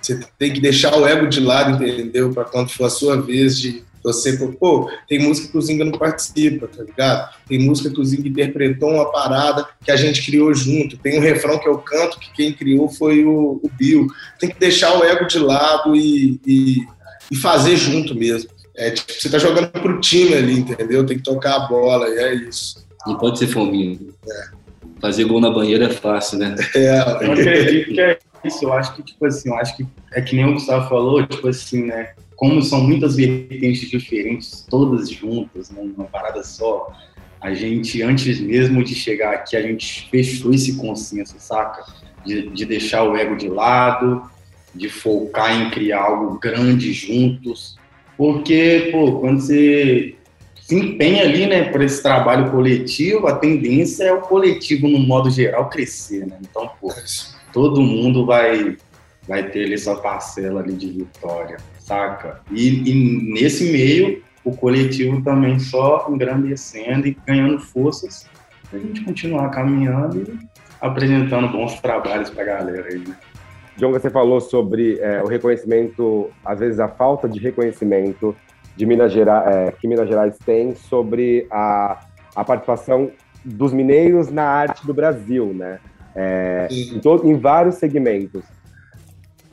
Você 0.00 0.20
tem 0.38 0.52
que 0.52 0.60
deixar 0.60 0.96
o 0.96 1.06
ego 1.06 1.26
de 1.26 1.40
lado, 1.40 1.82
entendeu? 1.82 2.32
Para 2.32 2.44
quando 2.44 2.70
for 2.70 2.84
a 2.84 2.90
sua 2.90 3.20
vez 3.20 3.58
de 3.58 3.84
você, 4.06 4.36
pô, 4.36 4.88
tem 5.08 5.18
música 5.18 5.48
que 5.48 5.58
o 5.58 5.60
Zinga 5.60 5.84
não 5.84 5.98
participa, 5.98 6.68
tá 6.68 6.84
ligado? 6.84 7.34
Tem 7.48 7.58
música 7.58 7.90
que 7.90 8.00
o 8.00 8.04
Zinga 8.04 8.28
interpretou 8.28 8.92
uma 8.92 9.10
parada 9.10 9.66
que 9.84 9.90
a 9.90 9.96
gente 9.96 10.24
criou 10.24 10.54
junto. 10.54 10.96
Tem 10.96 11.18
um 11.18 11.20
refrão 11.20 11.58
que 11.58 11.68
eu 11.68 11.76
canto 11.78 12.20
que 12.20 12.32
quem 12.32 12.52
criou 12.52 12.88
foi 12.88 13.24
o, 13.24 13.60
o 13.60 13.70
Bill. 13.76 14.06
Tem 14.38 14.48
que 14.48 14.60
deixar 14.60 14.96
o 14.96 15.02
ego 15.02 15.26
de 15.26 15.40
lado 15.40 15.96
e, 15.96 16.40
e 16.46 16.86
e 17.30 17.36
fazer 17.36 17.76
junto 17.76 18.14
mesmo. 18.14 18.50
É 18.76 18.90
tipo, 18.90 19.12
você 19.12 19.30
tá 19.30 19.38
jogando 19.38 19.70
pro 19.70 20.00
time 20.00 20.34
ali, 20.34 20.60
entendeu? 20.60 21.04
Tem 21.06 21.16
que 21.16 21.22
tocar 21.22 21.56
a 21.56 21.66
bola, 21.66 22.08
e 22.08 22.18
é 22.18 22.34
isso. 22.34 22.86
Não 23.06 23.16
pode 23.16 23.38
ser 23.38 23.46
fominho. 23.46 24.14
É. 24.28 24.48
Fazer 25.00 25.24
gol 25.24 25.40
na 25.40 25.50
banheira 25.50 25.86
é 25.86 25.90
fácil, 25.90 26.38
né? 26.38 26.54
É, 26.74 27.00
eu 27.24 27.32
acredito 27.32 27.94
que 27.94 28.00
é 28.00 28.18
isso. 28.44 28.64
Eu 28.64 28.72
acho 28.72 28.94
que, 28.94 29.02
tipo 29.02 29.24
assim, 29.24 29.48
eu 29.48 29.56
acho 29.56 29.76
que 29.76 29.86
é 30.12 30.20
que 30.20 30.36
nem 30.36 30.44
o 30.44 30.54
Gustavo 30.54 30.88
falou, 30.88 31.26
tipo 31.26 31.48
assim, 31.48 31.84
né? 31.84 32.12
Como 32.34 32.60
são 32.62 32.82
muitas 32.82 33.16
vertentes 33.16 33.88
diferentes, 33.88 34.66
todas 34.68 35.08
juntas, 35.08 35.70
numa 35.70 36.04
parada 36.04 36.42
só, 36.42 36.92
a 37.40 37.54
gente, 37.54 38.02
antes 38.02 38.40
mesmo 38.40 38.84
de 38.84 38.94
chegar 38.94 39.32
aqui, 39.32 39.56
a 39.56 39.62
gente 39.62 40.08
fechou 40.10 40.52
esse 40.52 40.76
consenso, 40.76 41.36
saca? 41.38 41.84
De, 42.24 42.50
de 42.50 42.64
deixar 42.66 43.04
o 43.04 43.16
ego 43.16 43.36
de 43.36 43.48
lado, 43.48 44.22
de 44.76 44.88
focar 44.88 45.60
em 45.60 45.70
criar 45.70 46.02
algo 46.02 46.38
grande 46.38 46.92
juntos. 46.92 47.78
Porque, 48.16 48.90
pô, 48.92 49.20
quando 49.20 49.40
você 49.40 50.14
se 50.66 50.74
empenha 50.74 51.22
ali, 51.22 51.46
né, 51.46 51.70
por 51.70 51.80
esse 51.82 52.02
trabalho 52.02 52.50
coletivo, 52.50 53.26
a 53.26 53.36
tendência 53.36 54.04
é 54.04 54.12
o 54.12 54.20
coletivo, 54.20 54.88
no 54.88 54.98
modo 54.98 55.30
geral, 55.30 55.68
crescer, 55.68 56.26
né? 56.26 56.38
Então, 56.40 56.70
pô, 56.80 56.92
todo 57.52 57.80
mundo 57.80 58.26
vai, 58.26 58.76
vai 59.28 59.48
ter 59.48 59.66
ali 59.66 59.78
sua 59.78 59.96
parcela 60.00 60.60
ali 60.60 60.72
de 60.72 60.88
vitória, 60.88 61.58
saca? 61.78 62.40
E, 62.50 62.90
e 62.90 63.32
nesse 63.32 63.70
meio, 63.70 64.24
o 64.44 64.56
coletivo 64.56 65.22
também 65.22 65.58
só 65.58 66.06
engrandecendo 66.10 67.06
e 67.06 67.16
ganhando 67.26 67.60
forças 67.60 68.26
para 68.68 68.78
a 68.78 68.82
gente 68.82 69.04
continuar 69.04 69.50
caminhando 69.50 70.18
e 70.18 70.38
apresentando 70.80 71.48
bons 71.48 71.80
trabalhos 71.80 72.30
para 72.30 72.42
a 72.42 72.46
galera 72.46 72.88
aí, 72.88 72.98
né? 72.98 73.16
John, 73.76 73.92
você 73.92 74.08
falou 74.08 74.40
sobre 74.40 74.98
é, 75.00 75.22
o 75.22 75.26
reconhecimento, 75.26 76.30
às 76.44 76.58
vezes 76.58 76.80
a 76.80 76.88
falta 76.88 77.28
de 77.28 77.38
reconhecimento 77.38 78.34
de 78.74 78.86
Minas 78.86 79.12
Gerais, 79.12 79.54
é, 79.54 79.72
que 79.72 79.86
Minas 79.86 80.08
Gerais 80.08 80.38
tem 80.38 80.74
sobre 80.74 81.46
a, 81.50 82.00
a 82.34 82.44
participação 82.44 83.10
dos 83.44 83.72
mineiros 83.72 84.30
na 84.30 84.44
arte 84.44 84.86
do 84.86 84.94
Brasil, 84.94 85.52
né? 85.54 85.78
É, 86.14 86.68
em, 86.70 86.98
todo, 87.00 87.28
em 87.28 87.38
vários 87.38 87.76
segmentos. 87.76 88.42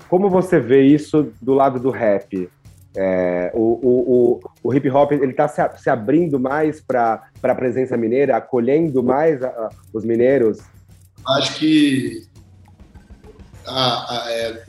Como 0.07 0.29
você 0.29 0.59
vê 0.59 0.81
isso 0.81 1.31
do 1.41 1.53
lado 1.53 1.79
do 1.79 1.89
rap? 1.89 2.49
É, 2.95 3.51
o, 3.53 3.59
o, 3.59 4.39
o, 4.39 4.39
o, 4.63 4.73
hip 4.73 4.87
hop 4.89 5.11
ele 5.11 5.31
está 5.31 5.47
se, 5.47 5.61
se, 5.77 5.89
abrindo 5.89 6.39
mais 6.39 6.79
para 6.79 7.23
a 7.41 7.55
presença 7.55 7.97
mineira, 7.97 8.37
acolhendo 8.37 9.03
mais 9.03 9.41
a, 9.43 9.47
a, 9.47 9.69
os 9.91 10.05
mineiros? 10.05 10.59
Acho 11.27 11.59
que 11.59 12.21
a, 13.67 14.25
é, 14.27 14.63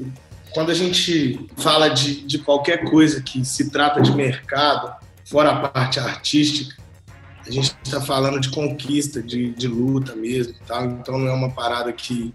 quando 0.53 0.71
a 0.71 0.75
gente 0.75 1.49
fala 1.57 1.89
de, 1.89 2.27
de 2.27 2.39
qualquer 2.39 2.85
coisa 2.85 3.21
que 3.21 3.45
se 3.45 3.71
trata 3.71 4.01
de 4.01 4.13
mercado, 4.13 4.95
fora 5.25 5.51
a 5.51 5.69
parte 5.69 5.99
artística, 5.99 6.77
a 7.47 7.51
gente 7.51 7.77
está 7.83 8.01
falando 8.01 8.41
de 8.41 8.51
conquista, 8.51 9.23
de, 9.23 9.51
de 9.51 9.69
luta 9.69 10.15
mesmo, 10.15 10.55
tá? 10.67 10.83
então 10.85 11.19
não 11.19 11.29
é 11.29 11.33
uma 11.33 11.51
parada 11.51 11.93
que 11.93 12.33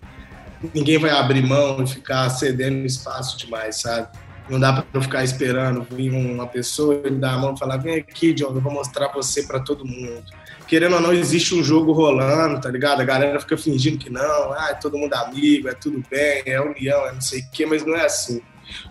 ninguém 0.73 0.99
vai 0.99 1.11
abrir 1.11 1.41
mão 1.41 1.81
e 1.81 1.87
ficar 1.87 2.29
cedendo 2.29 2.85
espaço 2.85 3.37
demais, 3.37 3.81
sabe? 3.81 4.09
Não 4.49 4.59
dá 4.59 4.81
para 4.81 5.01
ficar 5.01 5.23
esperando 5.23 5.85
vir 5.89 6.11
uma 6.11 6.47
pessoa 6.47 7.01
e 7.05 7.11
me 7.11 7.19
dar 7.19 7.35
a 7.35 7.37
mão 7.37 7.53
e 7.53 7.59
falar: 7.59 7.77
vem 7.77 7.95
aqui, 7.95 8.33
John, 8.33 8.47
eu 8.55 8.59
vou 8.59 8.73
mostrar 8.73 9.09
você 9.09 9.43
para 9.43 9.59
todo 9.59 9.85
mundo. 9.85 10.23
Querendo 10.69 10.95
ou 10.95 11.01
não, 11.01 11.11
existe 11.11 11.55
um 11.55 11.63
jogo 11.63 11.91
rolando, 11.91 12.61
tá 12.61 12.69
ligado? 12.69 13.01
A 13.01 13.03
galera 13.03 13.39
fica 13.39 13.57
fingindo 13.57 13.97
que 13.97 14.09
não, 14.11 14.53
ah, 14.53 14.67
é 14.69 14.75
todo 14.75 14.99
mundo 14.99 15.15
amigo, 15.15 15.67
é 15.67 15.73
tudo 15.73 16.03
bem, 16.11 16.43
é 16.45 16.61
união, 16.61 17.07
é 17.07 17.11
não 17.11 17.21
sei 17.21 17.39
o 17.39 17.51
quê, 17.51 17.65
mas 17.65 17.83
não 17.83 17.95
é 17.95 18.05
assim. 18.05 18.39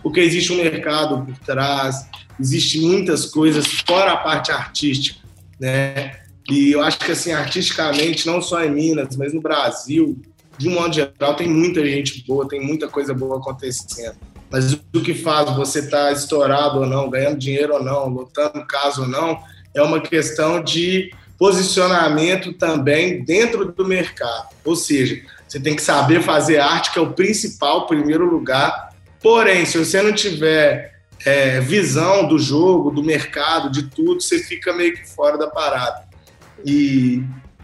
Porque 0.03 0.19
existe 0.19 0.51
um 0.51 0.57
mercado 0.57 1.25
por 1.25 1.37
trás, 1.37 2.05
existe 2.37 2.81
muitas 2.81 3.25
coisas 3.27 3.65
fora 3.87 4.11
a 4.11 4.17
parte 4.17 4.51
artística, 4.51 5.21
né? 5.57 6.19
E 6.49 6.73
eu 6.73 6.81
acho 6.81 6.99
que, 6.99 7.13
assim, 7.13 7.31
artisticamente, 7.31 8.27
não 8.27 8.41
só 8.41 8.61
em 8.61 8.71
Minas, 8.71 9.15
mas 9.15 9.33
no 9.33 9.39
Brasil, 9.39 10.19
de 10.57 10.67
um 10.67 10.73
modo 10.73 10.93
geral, 10.93 11.35
tem 11.37 11.47
muita 11.47 11.85
gente 11.85 12.25
boa, 12.27 12.45
tem 12.45 12.59
muita 12.59 12.89
coisa 12.89 13.13
boa 13.13 13.37
acontecendo. 13.37 14.17
Mas 14.51 14.73
o 14.73 15.01
que 15.01 15.13
faz 15.13 15.55
você 15.55 15.79
estar 15.79 16.07
tá 16.07 16.11
estourado 16.11 16.79
ou 16.79 16.85
não, 16.85 17.09
ganhando 17.09 17.37
dinheiro 17.37 17.75
ou 17.75 17.83
não, 17.83 18.09
lutando 18.09 18.65
caso 18.67 19.03
ou 19.03 19.07
não, 19.07 19.39
é 19.73 19.81
uma 19.81 20.01
questão 20.01 20.61
de 20.61 21.13
posicionamento 21.39 22.51
também 22.51 23.23
dentro 23.23 23.71
do 23.71 23.87
mercado. 23.87 24.49
Ou 24.65 24.75
seja, 24.75 25.21
você 25.47 25.57
tem 25.57 25.73
que 25.73 25.81
saber 25.81 26.21
fazer 26.21 26.59
arte, 26.59 26.91
que 26.91 26.99
é 26.99 27.01
o 27.01 27.13
principal, 27.13 27.87
primeiro 27.87 28.29
lugar. 28.29 28.89
Porém, 29.21 29.65
se 29.65 29.77
você 29.77 30.01
não 30.01 30.11
tiver 30.13 30.99
é, 31.25 31.61
visão 31.61 32.27
do 32.27 32.37
jogo, 32.37 32.91
do 32.91 33.01
mercado, 33.01 33.71
de 33.71 33.83
tudo, 33.83 34.21
você 34.21 34.39
fica 34.39 34.73
meio 34.73 34.93
que 34.93 35.07
fora 35.09 35.37
da 35.37 35.47
parada. 35.47 36.03
E 36.65 37.23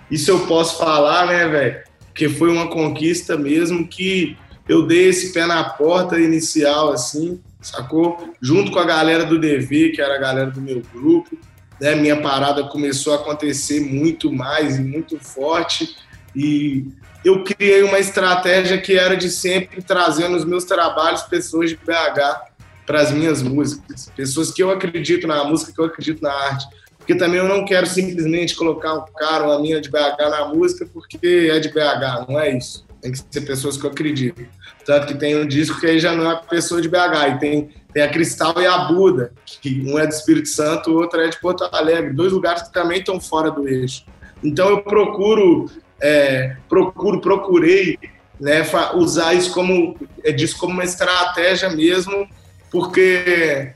isso 0.09 0.31
eu 0.31 0.47
posso 0.47 0.77
falar, 0.77 1.27
né, 1.27 1.45
velho? 1.45 1.83
Porque 2.07 2.29
foi 2.29 2.49
uma 2.49 2.69
conquista 2.69 3.37
mesmo 3.37 3.85
que 3.85 4.37
eu 4.69 4.87
dei 4.87 5.09
esse 5.09 5.33
pé 5.33 5.45
na 5.45 5.63
porta 5.65 6.17
inicial, 6.17 6.93
assim, 6.93 7.41
sacou? 7.61 8.33
Junto 8.41 8.71
com 8.71 8.79
a 8.79 8.85
galera 8.85 9.25
do 9.25 9.37
DV, 9.37 9.89
que 9.89 10.01
era 10.01 10.15
a 10.15 10.19
galera 10.19 10.49
do 10.49 10.61
meu 10.61 10.81
grupo, 10.93 11.37
né? 11.79 11.95
Minha 11.95 12.21
parada 12.21 12.63
começou 12.63 13.13
a 13.13 13.17
acontecer 13.17 13.79
muito 13.79 14.31
mais 14.31 14.77
e 14.77 14.81
muito 14.81 15.19
forte. 15.19 15.95
E 16.35 16.85
eu 17.23 17.43
criei 17.43 17.83
uma 17.83 17.99
estratégia 17.99 18.79
que 18.79 18.97
era 18.97 19.15
de 19.15 19.29
sempre 19.29 19.81
trazer 19.81 20.27
nos 20.27 20.45
meus 20.45 20.63
trabalhos 20.63 21.23
pessoas 21.23 21.69
de 21.69 21.75
BH 21.75 22.53
para 22.85 23.01
as 23.01 23.11
minhas 23.11 23.41
músicas, 23.41 24.11
pessoas 24.15 24.51
que 24.51 24.61
eu 24.61 24.69
acredito 24.69 25.25
na 25.25 25.43
música, 25.43 25.73
que 25.73 25.79
eu 25.79 25.85
acredito 25.85 26.21
na 26.21 26.31
arte. 26.31 26.67
Porque 26.97 27.15
também 27.15 27.39
eu 27.39 27.47
não 27.47 27.65
quero 27.65 27.87
simplesmente 27.87 28.55
colocar 28.55 28.93
um 28.93 29.05
cara, 29.17 29.43
uma 29.43 29.59
minha 29.59 29.81
de 29.81 29.89
BH 29.89 30.29
na 30.29 30.45
música 30.47 30.87
porque 30.91 31.49
é 31.51 31.59
de 31.59 31.69
BH, 31.69 32.29
não 32.29 32.39
é 32.39 32.55
isso. 32.55 32.84
Tem 33.05 33.11
que 33.11 33.19
ser 33.19 33.41
pessoas 33.41 33.77
que 33.77 33.85
eu 33.85 33.91
acredito. 33.91 34.43
Tanto 34.83 35.05
que 35.05 35.13
tem 35.13 35.37
um 35.37 35.45
disco 35.45 35.79
que 35.79 35.85
aí 35.85 35.99
já 35.99 36.15
não 36.15 36.31
é 36.31 36.41
pessoa 36.49 36.81
de 36.81 36.89
BH, 36.89 37.35
e 37.35 37.39
tem, 37.39 37.69
tem 37.93 38.01
a 38.01 38.09
Cristal 38.09 38.59
e 38.59 38.65
a 38.65 38.79
Buda, 38.79 39.31
que 39.61 39.79
um 39.85 39.99
é 39.99 40.07
do 40.07 40.11
Espírito 40.11 40.49
Santo, 40.49 40.89
o 40.89 40.95
outro 40.95 41.21
é 41.21 41.27
de 41.27 41.39
Porto 41.39 41.65
Alegre, 41.71 42.13
dois 42.13 42.33
lugares 42.33 42.63
que 42.63 42.73
também 42.73 42.97
estão 42.97 43.21
fora 43.21 43.51
do 43.51 43.67
eixo. 43.69 44.05
Então 44.43 44.69
eu 44.69 44.81
procuro, 44.81 45.69
é, 46.01 46.55
procuro, 46.67 47.21
procurei 47.21 47.99
né, 48.39 48.63
usar 48.95 49.35
isso 49.35 49.53
como, 49.53 49.95
é, 50.23 50.31
disso 50.31 50.57
como 50.57 50.73
uma 50.73 50.83
estratégia 50.83 51.69
mesmo, 51.69 52.27
porque 52.71 53.71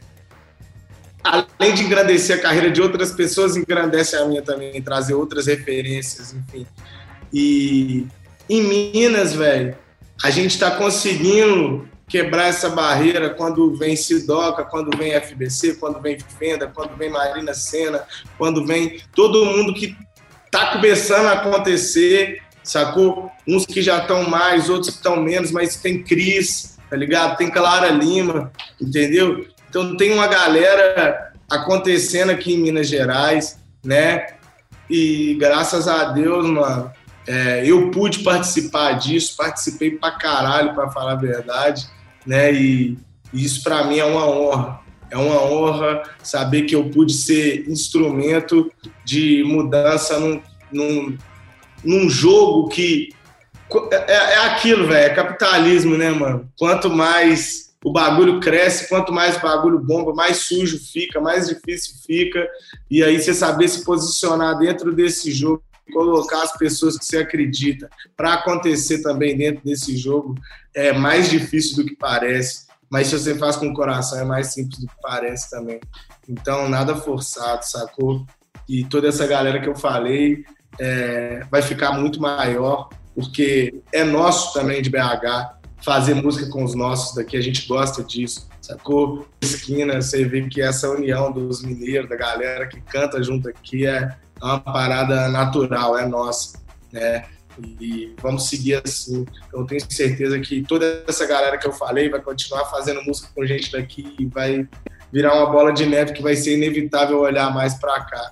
além 1.23 1.75
de 1.75 1.83
engrandecer 1.83 2.39
a 2.39 2.41
carreira 2.41 2.71
de 2.71 2.81
outras 2.81 3.11
pessoas, 3.11 3.55
engrandece 3.55 4.15
a 4.15 4.25
minha 4.25 4.41
também, 4.41 4.81
trazer 4.81 5.13
outras 5.13 5.45
referências, 5.45 6.33
enfim. 6.33 6.65
E 7.31 8.07
em 8.49 8.63
Minas, 8.63 9.33
velho, 9.33 9.77
a 10.23 10.29
gente 10.29 10.51
está 10.51 10.71
conseguindo 10.71 11.87
quebrar 12.07 12.47
essa 12.47 12.69
barreira 12.69 13.29
quando 13.29 13.75
vem 13.77 13.95
Sidoca, 13.95 14.65
quando 14.65 14.97
vem 14.97 15.13
FBC, 15.13 15.75
quando 15.75 16.01
vem 16.01 16.17
Fenda, 16.39 16.67
quando 16.67 16.97
vem 16.97 17.09
Marina 17.09 17.53
Senna, 17.53 18.03
quando 18.37 18.65
vem 18.65 18.99
todo 19.15 19.45
mundo 19.45 19.73
que 19.73 19.95
está 20.45 20.73
começando 20.73 21.27
a 21.27 21.33
acontecer, 21.33 22.41
sacou? 22.63 23.31
Uns 23.47 23.65
que 23.65 23.81
já 23.81 23.99
estão 23.99 24.27
mais, 24.27 24.69
outros 24.69 24.89
que 24.89 24.97
estão 24.97 25.21
menos, 25.21 25.51
mas 25.51 25.75
tem 25.75 26.03
Cris, 26.03 26.77
tá 26.89 26.97
ligado? 26.97 27.37
Tem 27.37 27.49
Clara 27.49 27.89
Lima, 27.89 28.51
entendeu? 28.81 29.45
Então 29.69 29.95
tem 29.95 30.11
uma 30.11 30.27
galera 30.27 31.31
acontecendo 31.49 32.31
aqui 32.31 32.53
em 32.53 32.57
Minas 32.57 32.87
Gerais, 32.87 33.59
né? 33.85 34.25
E 34.89 35.35
graças 35.39 35.87
a 35.87 36.05
Deus, 36.05 36.47
mano, 36.47 36.91
é, 37.29 37.63
eu 37.63 37.91
pude 37.91 38.23
participar 38.23 38.93
disso, 38.93 39.37
participei 39.37 39.91
pra 39.91 40.09
caralho, 40.09 40.73
para 40.73 40.89
falar 40.89 41.11
a 41.11 41.15
verdade, 41.15 41.87
né? 42.25 42.51
E, 42.51 42.97
e 43.31 43.45
isso 43.45 43.61
para 43.61 43.83
mim 43.83 43.99
é 43.99 44.05
uma 44.05 44.27
honra. 44.27 44.79
É 45.11 45.17
uma 45.17 45.39
honra 45.39 46.01
saber 46.23 46.63
que 46.63 46.75
eu 46.75 46.89
pude 46.89 47.13
ser 47.13 47.69
instrumento 47.69 48.71
de 49.05 49.43
mudança 49.43 50.19
num, 50.19 50.41
num, 50.71 51.17
num 51.83 52.09
jogo 52.09 52.67
que. 52.69 53.09
É, 53.91 54.11
é 54.11 54.37
aquilo, 54.47 54.87
velho, 54.87 55.11
é 55.11 55.13
capitalismo, 55.13 55.95
né, 55.95 56.09
mano? 56.09 56.49
Quanto 56.57 56.89
mais 56.89 57.75
o 57.85 57.91
bagulho 57.91 58.39
cresce, 58.39 58.89
quanto 58.89 59.13
mais 59.13 59.37
o 59.37 59.41
bagulho 59.41 59.77
bomba, 59.77 60.15
mais 60.15 60.37
sujo 60.37 60.79
fica, 60.79 61.21
mais 61.21 61.47
difícil 61.47 61.93
fica. 62.07 62.49
E 62.89 63.03
aí 63.03 63.21
você 63.21 63.35
saber 63.35 63.67
se 63.67 63.85
posicionar 63.85 64.57
dentro 64.57 64.91
desse 64.91 65.31
jogo 65.31 65.61
colocar 65.91 66.43
as 66.43 66.57
pessoas 66.57 66.97
que 66.97 67.05
você 67.05 67.17
acredita 67.17 67.89
para 68.15 68.33
acontecer 68.33 69.01
também 69.01 69.37
dentro 69.37 69.63
desse 69.63 69.97
jogo 69.97 70.35
é 70.75 70.93
mais 70.93 71.29
difícil 71.29 71.77
do 71.77 71.85
que 71.85 71.95
parece. 71.95 72.67
Mas 72.89 73.07
se 73.07 73.19
você 73.19 73.35
faz 73.35 73.55
com 73.55 73.67
o 73.67 73.73
coração, 73.73 74.19
é 74.19 74.23
mais 74.23 74.47
simples 74.47 74.79
do 74.79 74.87
que 74.87 74.95
parece 75.01 75.49
também. 75.49 75.79
Então, 76.27 76.67
nada 76.67 76.95
forçado, 76.95 77.63
sacou? 77.63 78.25
E 78.67 78.83
toda 78.83 79.07
essa 79.07 79.27
galera 79.27 79.59
que 79.59 79.69
eu 79.69 79.75
falei 79.75 80.43
é, 80.79 81.41
vai 81.51 81.61
ficar 81.61 81.91
muito 81.91 82.21
maior, 82.21 82.89
porque 83.13 83.81
é 83.91 84.03
nosso 84.03 84.53
também 84.53 84.81
de 84.81 84.89
BH. 84.89 85.57
fazer 85.81 86.13
música 86.13 86.49
com 86.49 86.63
os 86.63 86.75
nossos 86.75 87.15
daqui, 87.15 87.37
a 87.37 87.41
gente 87.41 87.65
gosta 87.65 88.03
disso, 88.03 88.49
sacou? 88.61 89.25
Esquina, 89.41 90.01
você 90.01 90.25
vê 90.25 90.41
que 90.49 90.61
essa 90.61 90.89
união 90.89 91.31
dos 91.31 91.63
mineiros, 91.63 92.09
da 92.09 92.17
galera 92.17 92.67
que 92.67 92.81
canta 92.81 93.23
junto 93.23 93.47
aqui 93.47 93.85
é 93.85 94.17
uma 94.41 94.59
parada 94.59 95.27
natural, 95.29 95.97
é 95.97 96.05
nossa, 96.05 96.57
né? 96.91 97.25
E 97.79 98.15
vamos 98.21 98.47
seguir 98.47 98.81
assim. 98.83 99.25
Eu 99.53 99.65
tenho 99.65 99.81
certeza 99.91 100.39
que 100.39 100.63
toda 100.63 101.03
essa 101.07 101.25
galera 101.25 101.57
que 101.57 101.67
eu 101.67 101.73
falei 101.73 102.09
vai 102.09 102.21
continuar 102.21 102.65
fazendo 102.65 103.03
música 103.03 103.29
com 103.35 103.45
gente 103.45 103.71
daqui 103.71 104.15
e 104.17 104.25
vai 104.25 104.67
virar 105.11 105.35
uma 105.35 105.51
bola 105.51 105.73
de 105.73 105.85
neve 105.85 106.13
que 106.13 106.21
vai 106.21 106.35
ser 106.35 106.55
inevitável 106.55 107.19
olhar 107.19 107.53
mais 107.53 107.73
para 107.73 107.99
cá. 108.01 108.31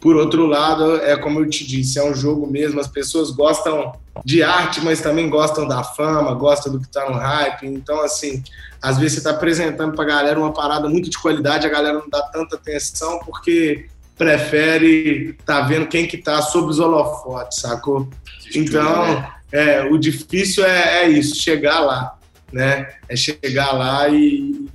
Por 0.00 0.16
outro 0.16 0.46
lado, 0.46 0.96
é 0.96 1.16
como 1.16 1.40
eu 1.40 1.48
te 1.48 1.66
disse, 1.66 1.98
é 1.98 2.04
um 2.04 2.14
jogo 2.14 2.46
mesmo, 2.46 2.80
as 2.80 2.88
pessoas 2.88 3.30
gostam 3.30 3.92
de 4.24 4.42
arte, 4.42 4.80
mas 4.80 5.00
também 5.00 5.28
gostam 5.30 5.66
da 5.66 5.82
fama, 5.82 6.34
gostam 6.34 6.72
do 6.72 6.80
que 6.80 6.86
está 6.86 7.08
no 7.08 7.16
hype. 7.16 7.66
Então, 7.66 8.00
assim, 8.00 8.42
às 8.80 8.98
vezes 8.98 9.14
você 9.14 9.18
está 9.20 9.30
apresentando 9.30 9.94
para 9.94 10.04
a 10.04 10.08
galera 10.08 10.38
uma 10.38 10.52
parada 10.52 10.88
muito 10.88 11.08
de 11.08 11.18
qualidade, 11.18 11.66
a 11.66 11.70
galera 11.70 11.98
não 11.98 12.08
dá 12.08 12.22
tanta 12.22 12.56
atenção 12.56 13.20
porque 13.20 13.88
prefere 14.16 15.30
estar 15.30 15.62
tá 15.62 15.66
vendo 15.66 15.86
quem 15.86 16.06
que 16.06 16.16
está 16.16 16.40
sob 16.42 16.68
os 16.68 16.78
holofotes, 16.78 17.60
sacou? 17.60 18.08
Então, 18.54 19.24
é, 19.50 19.82
o 19.82 19.98
difícil 19.98 20.64
é, 20.64 21.04
é, 21.04 21.08
isso, 21.08 21.36
chegar 21.36 21.80
lá, 21.80 22.18
né? 22.52 22.88
É 23.08 23.16
chegar 23.16 23.72
lá 23.72 24.08
e, 24.08 24.66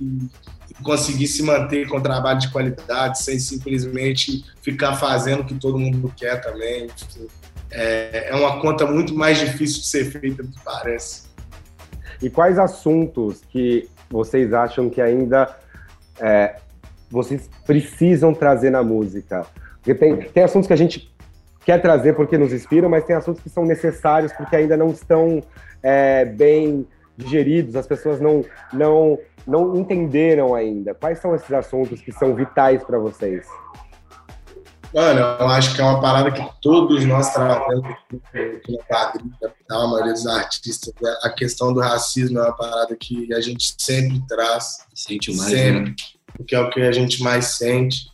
conseguir 0.82 1.26
se 1.26 1.42
manter 1.42 1.88
com 1.88 2.00
trabalho 2.00 2.38
de 2.38 2.50
qualidade, 2.50 3.22
sem 3.22 3.38
simplesmente 3.38 4.44
ficar 4.62 4.94
fazendo 4.94 5.40
o 5.40 5.44
que 5.44 5.54
todo 5.54 5.78
mundo 5.78 6.12
quer 6.16 6.40
também. 6.40 6.88
É, 7.70 8.28
é 8.30 8.34
uma 8.34 8.60
conta 8.60 8.86
muito 8.86 9.14
mais 9.14 9.38
difícil 9.38 9.80
de 9.80 9.86
ser 9.86 10.04
feita 10.10 10.42
do 10.42 10.48
que 10.48 10.60
parece. 10.64 11.28
E 12.22 12.30
quais 12.30 12.58
assuntos 12.58 13.42
que 13.50 13.88
vocês 14.08 14.52
acham 14.52 14.88
que 14.88 15.00
ainda 15.00 15.54
é, 16.20 16.56
vocês 17.10 17.48
precisam 17.66 18.34
trazer 18.34 18.70
na 18.70 18.82
música? 18.82 19.46
Porque 19.76 19.94
tem, 19.94 20.16
tem 20.16 20.42
assuntos 20.42 20.66
que 20.66 20.72
a 20.72 20.76
gente 20.76 21.12
quer 21.64 21.80
trazer 21.80 22.14
porque 22.14 22.38
nos 22.38 22.52
inspiram, 22.52 22.88
mas 22.88 23.04
tem 23.04 23.16
assuntos 23.16 23.42
que 23.42 23.48
são 23.48 23.64
necessários 23.64 24.32
porque 24.32 24.56
ainda 24.56 24.76
não 24.76 24.88
estão 24.88 25.42
é, 25.82 26.24
bem 26.24 26.86
digeridos, 27.16 27.74
as 27.74 27.86
pessoas 27.86 28.20
não, 28.20 28.44
não 28.72 29.18
não 29.48 29.74
entenderam 29.76 30.54
ainda? 30.54 30.94
Quais 30.94 31.18
são 31.20 31.34
esses 31.34 31.50
assuntos 31.50 32.02
que 32.02 32.12
são 32.12 32.34
vitais 32.34 32.84
para 32.84 32.98
vocês? 32.98 33.46
Mano, 34.94 35.20
eu 35.20 35.48
acho 35.48 35.74
que 35.74 35.80
é 35.80 35.84
uma 35.84 36.00
parada 36.00 36.30
que 36.30 36.46
todos 36.62 37.04
nós 37.04 37.32
tratamos 37.32 37.86
aqui 37.86 38.72
na 38.72 38.84
quadrilha, 38.84 39.54
a 39.70 39.86
maioria 39.86 40.12
dos 40.12 40.26
artistas. 40.26 40.94
Né? 41.00 41.14
A 41.22 41.30
questão 41.30 41.72
do 41.72 41.80
racismo 41.80 42.38
é 42.38 42.42
uma 42.42 42.56
parada 42.56 42.96
que 42.96 43.32
a 43.34 43.40
gente 43.40 43.74
sempre 43.78 44.22
traz. 44.26 44.86
Sente 44.94 45.34
mais, 45.36 45.50
sempre, 45.50 45.90
né? 45.90 45.96
Porque 46.36 46.54
é 46.54 46.60
o 46.60 46.70
que 46.70 46.80
a 46.80 46.92
gente 46.92 47.22
mais 47.22 47.56
sente. 47.56 48.10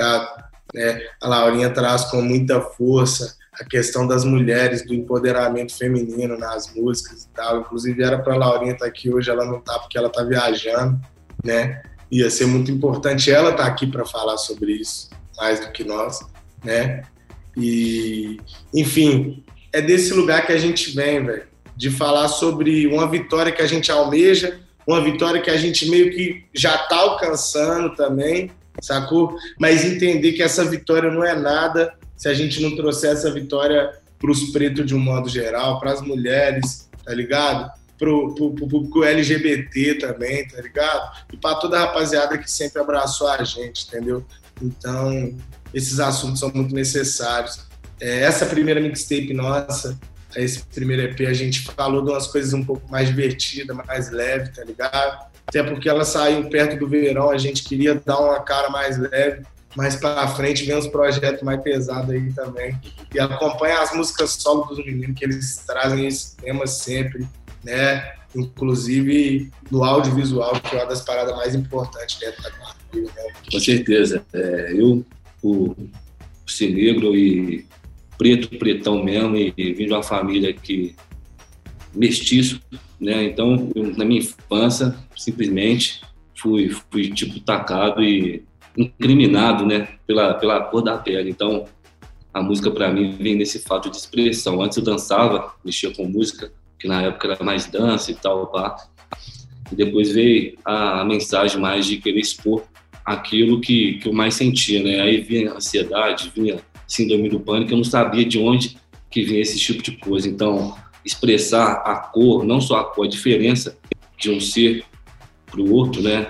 A, 0.00 0.44
né? 0.74 1.00
a 1.22 1.28
Laurinha 1.28 1.70
traz 1.70 2.04
com 2.04 2.20
muita 2.22 2.60
força 2.60 3.36
a 3.60 3.64
questão 3.64 4.06
das 4.06 4.24
mulheres, 4.24 4.84
do 4.84 4.94
empoderamento 4.94 5.76
feminino 5.76 6.38
nas 6.38 6.72
músicas 6.74 7.24
e 7.24 7.28
tal. 7.30 7.60
Inclusive 7.60 8.02
era 8.02 8.18
para 8.18 8.34
a 8.34 8.38
Laurinha 8.38 8.72
estar 8.72 8.84
tá 8.84 8.90
aqui 8.90 9.12
hoje, 9.12 9.30
ela 9.30 9.44
não 9.44 9.58
está 9.58 9.78
porque 9.78 9.96
ela 9.96 10.08
está 10.08 10.22
viajando, 10.22 11.00
né? 11.42 11.82
Ia 12.10 12.30
ser 12.30 12.46
muito 12.46 12.70
importante 12.70 13.30
ela 13.30 13.50
estar 13.50 13.64
tá 13.64 13.68
aqui 13.68 13.86
para 13.86 14.04
falar 14.04 14.36
sobre 14.36 14.72
isso, 14.72 15.10
mais 15.36 15.60
do 15.60 15.72
que 15.72 15.84
nós, 15.84 16.20
né? 16.62 17.02
E, 17.56 18.38
enfim, 18.74 19.42
é 19.72 19.80
desse 19.80 20.12
lugar 20.12 20.46
que 20.46 20.52
a 20.52 20.58
gente 20.58 20.94
vem, 20.94 21.24
velho, 21.24 21.44
de 21.74 21.90
falar 21.90 22.28
sobre 22.28 22.86
uma 22.86 23.08
vitória 23.08 23.52
que 23.52 23.62
a 23.62 23.66
gente 23.66 23.90
almeja, 23.90 24.60
uma 24.86 25.02
vitória 25.02 25.40
que 25.40 25.50
a 25.50 25.56
gente 25.56 25.90
meio 25.90 26.10
que 26.10 26.44
já 26.54 26.74
está 26.76 26.96
alcançando 26.96 27.94
também, 27.96 28.50
sacou? 28.80 29.36
Mas 29.58 29.84
entender 29.84 30.32
que 30.32 30.42
essa 30.42 30.64
vitória 30.64 31.10
não 31.10 31.24
é 31.24 31.34
nada 31.34 31.94
se 32.16 32.28
a 32.28 32.34
gente 32.34 32.62
não 32.62 32.74
trouxer 32.76 33.12
essa 33.12 33.30
vitória 33.32 33.92
para 34.18 34.30
os 34.30 34.50
pretos 34.50 34.86
de 34.86 34.94
um 34.94 34.98
modo 34.98 35.28
geral, 35.28 35.80
para 35.80 35.92
as 35.92 36.00
mulheres, 36.00 36.88
tá 37.04 37.12
ligado? 37.12 37.70
Para 37.98 38.10
o 38.10 38.34
público 38.34 39.04
LGBT 39.04 39.94
também, 39.94 40.46
tá 40.48 40.60
ligado? 40.60 41.24
E 41.32 41.36
para 41.36 41.56
toda 41.56 41.76
a 41.76 41.80
rapaziada 41.80 42.38
que 42.38 42.50
sempre 42.50 42.80
abraçou 42.80 43.28
a 43.28 43.42
gente, 43.42 43.86
entendeu? 43.86 44.24
Então, 44.62 45.34
esses 45.74 46.00
assuntos 46.00 46.40
são 46.40 46.50
muito 46.54 46.74
necessários. 46.74 47.66
É, 48.00 48.20
essa 48.20 48.46
primeira 48.46 48.80
mixtape 48.80 49.32
nossa, 49.34 49.98
esse 50.42 50.62
primeiro 50.64 51.02
EP, 51.02 51.20
a 51.28 51.32
gente 51.32 51.62
falou 51.62 52.04
de 52.04 52.10
umas 52.10 52.26
coisas 52.26 52.52
um 52.52 52.64
pouco 52.64 52.90
mais 52.90 53.08
divertidas, 53.08 53.76
mais 53.76 54.10
leve, 54.10 54.50
tá 54.52 54.64
ligado? 54.64 55.26
Até 55.46 55.62
porque 55.62 55.88
ela 55.88 56.04
saiu 56.04 56.48
perto 56.48 56.78
do 56.78 56.88
verão, 56.88 57.30
a 57.30 57.38
gente 57.38 57.62
queria 57.62 57.94
dar 57.94 58.18
uma 58.18 58.40
cara 58.40 58.68
mais 58.68 58.98
leve 58.98 59.42
mais 59.76 59.94
para 59.94 60.26
frente 60.28 60.64
vem 60.64 60.74
uns 60.74 60.88
projetos 60.88 61.42
mais 61.42 61.60
pesados 61.62 62.10
aí 62.10 62.32
também. 62.32 62.74
E 63.14 63.20
acompanha 63.20 63.80
as 63.80 63.94
músicas 63.94 64.30
solo 64.30 64.64
dos 64.64 64.78
meninos, 64.78 65.16
que 65.16 65.24
eles 65.24 65.62
trazem 65.66 66.06
esse 66.06 66.34
tema 66.36 66.66
sempre, 66.66 67.28
né? 67.62 68.14
Inclusive 68.34 69.52
no 69.70 69.84
audiovisual, 69.84 70.58
que 70.60 70.74
é 70.74 70.78
uma 70.78 70.86
das 70.86 71.02
paradas 71.02 71.36
mais 71.36 71.54
importantes 71.54 72.18
dentro 72.18 72.42
da 72.42 72.50
quadrilha. 72.52 73.12
Né? 73.14 73.32
Com 73.52 73.60
certeza. 73.60 74.24
É, 74.32 74.72
eu, 74.72 75.04
o, 75.42 75.72
o 75.72 76.46
negro 76.60 77.14
e 77.14 77.66
preto, 78.18 78.48
pretão 78.58 79.02
mesmo, 79.02 79.36
e, 79.36 79.52
e 79.56 79.72
vim 79.72 79.86
de 79.86 79.92
uma 79.92 80.02
família 80.02 80.52
que 80.52 80.94
mestiço, 81.94 82.60
né? 83.00 83.24
Então, 83.24 83.70
eu, 83.74 83.96
na 83.96 84.04
minha 84.04 84.20
infância, 84.20 84.94
simplesmente 85.16 86.00
fui, 86.34 86.68
fui 86.90 87.10
tipo 87.10 87.40
tacado 87.40 88.02
e 88.02 88.42
incriminado, 88.76 89.64
né, 89.64 89.88
pela, 90.06 90.34
pela 90.34 90.60
cor 90.60 90.82
da 90.82 90.98
pele. 90.98 91.30
Então, 91.30 91.64
a 92.32 92.42
música 92.42 92.70
para 92.70 92.92
mim 92.92 93.16
vem 93.18 93.34
nesse 93.34 93.60
fato 93.60 93.90
de 93.90 93.96
expressão. 93.96 94.60
Antes 94.60 94.76
eu 94.76 94.84
dançava, 94.84 95.54
mexia 95.64 95.90
com 95.94 96.04
música, 96.06 96.52
que 96.78 96.86
na 96.86 97.02
época 97.02 97.32
era 97.32 97.44
mais 97.44 97.66
dança 97.66 98.10
e 98.10 98.14
tal, 98.14 98.48
pá. 98.48 98.76
E 99.72 99.74
depois 99.74 100.12
veio 100.12 100.58
a, 100.64 101.00
a 101.00 101.04
mensagem 101.04 101.58
mais 101.58 101.86
de 101.86 101.96
querer 101.96 102.20
expor 102.20 102.62
aquilo 103.04 103.60
que, 103.60 103.94
que 103.94 104.08
eu 104.08 104.12
mais 104.12 104.34
sentia, 104.34 104.82
né? 104.82 105.00
Aí 105.00 105.20
vinha 105.20 105.54
ansiedade, 105.54 106.30
vinha 106.34 106.60
síndrome 106.86 107.28
do 107.28 107.40
pânico, 107.40 107.72
eu 107.72 107.76
não 107.76 107.84
sabia 107.84 108.24
de 108.24 108.38
onde 108.38 108.76
que 109.10 109.22
vinha 109.22 109.40
esse 109.40 109.58
tipo 109.58 109.82
de 109.82 109.92
coisa. 109.92 110.28
Então, 110.28 110.76
expressar 111.04 111.82
a 111.84 111.96
cor, 111.96 112.44
não 112.44 112.60
só 112.60 112.80
a 112.80 112.84
cor, 112.84 113.06
a 113.06 113.10
diferença 113.10 113.76
de 114.18 114.30
um 114.30 114.40
ser 114.40 114.84
para 115.46 115.60
o 115.60 115.72
outro, 115.72 116.02
né? 116.02 116.28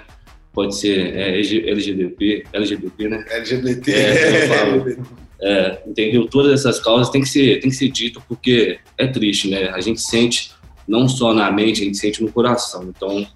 pode 0.57 0.75
ser 0.75 1.15
é, 1.15 1.39
LGBT, 1.39 2.47
LGBT, 2.51 3.09
né? 3.11 3.25
LGBT. 3.29 3.93
É, 3.93 4.97
é, 5.43 5.83
entendeu? 5.87 6.27
Todas 6.27 6.61
essas 6.61 6.81
causas 6.81 7.11
tem 7.11 7.21
que 7.21 7.29
ser 7.29 7.61
tem 7.61 7.69
que 7.69 7.77
ser 7.77 7.91
dito 7.91 8.23
porque 8.27 8.79
é 8.97 9.07
triste, 9.07 9.51
né? 9.51 9.69
A 9.69 9.83
gente 9.83 10.01
sente 10.01 10.53
não 10.89 11.07
só 11.07 11.35
na 11.35 11.53
mente, 11.53 11.83
a 11.83 11.85
gente 11.85 11.99
sente 11.99 12.23
no 12.23 12.33
coração. 12.33 12.85
Então, 12.85 13.27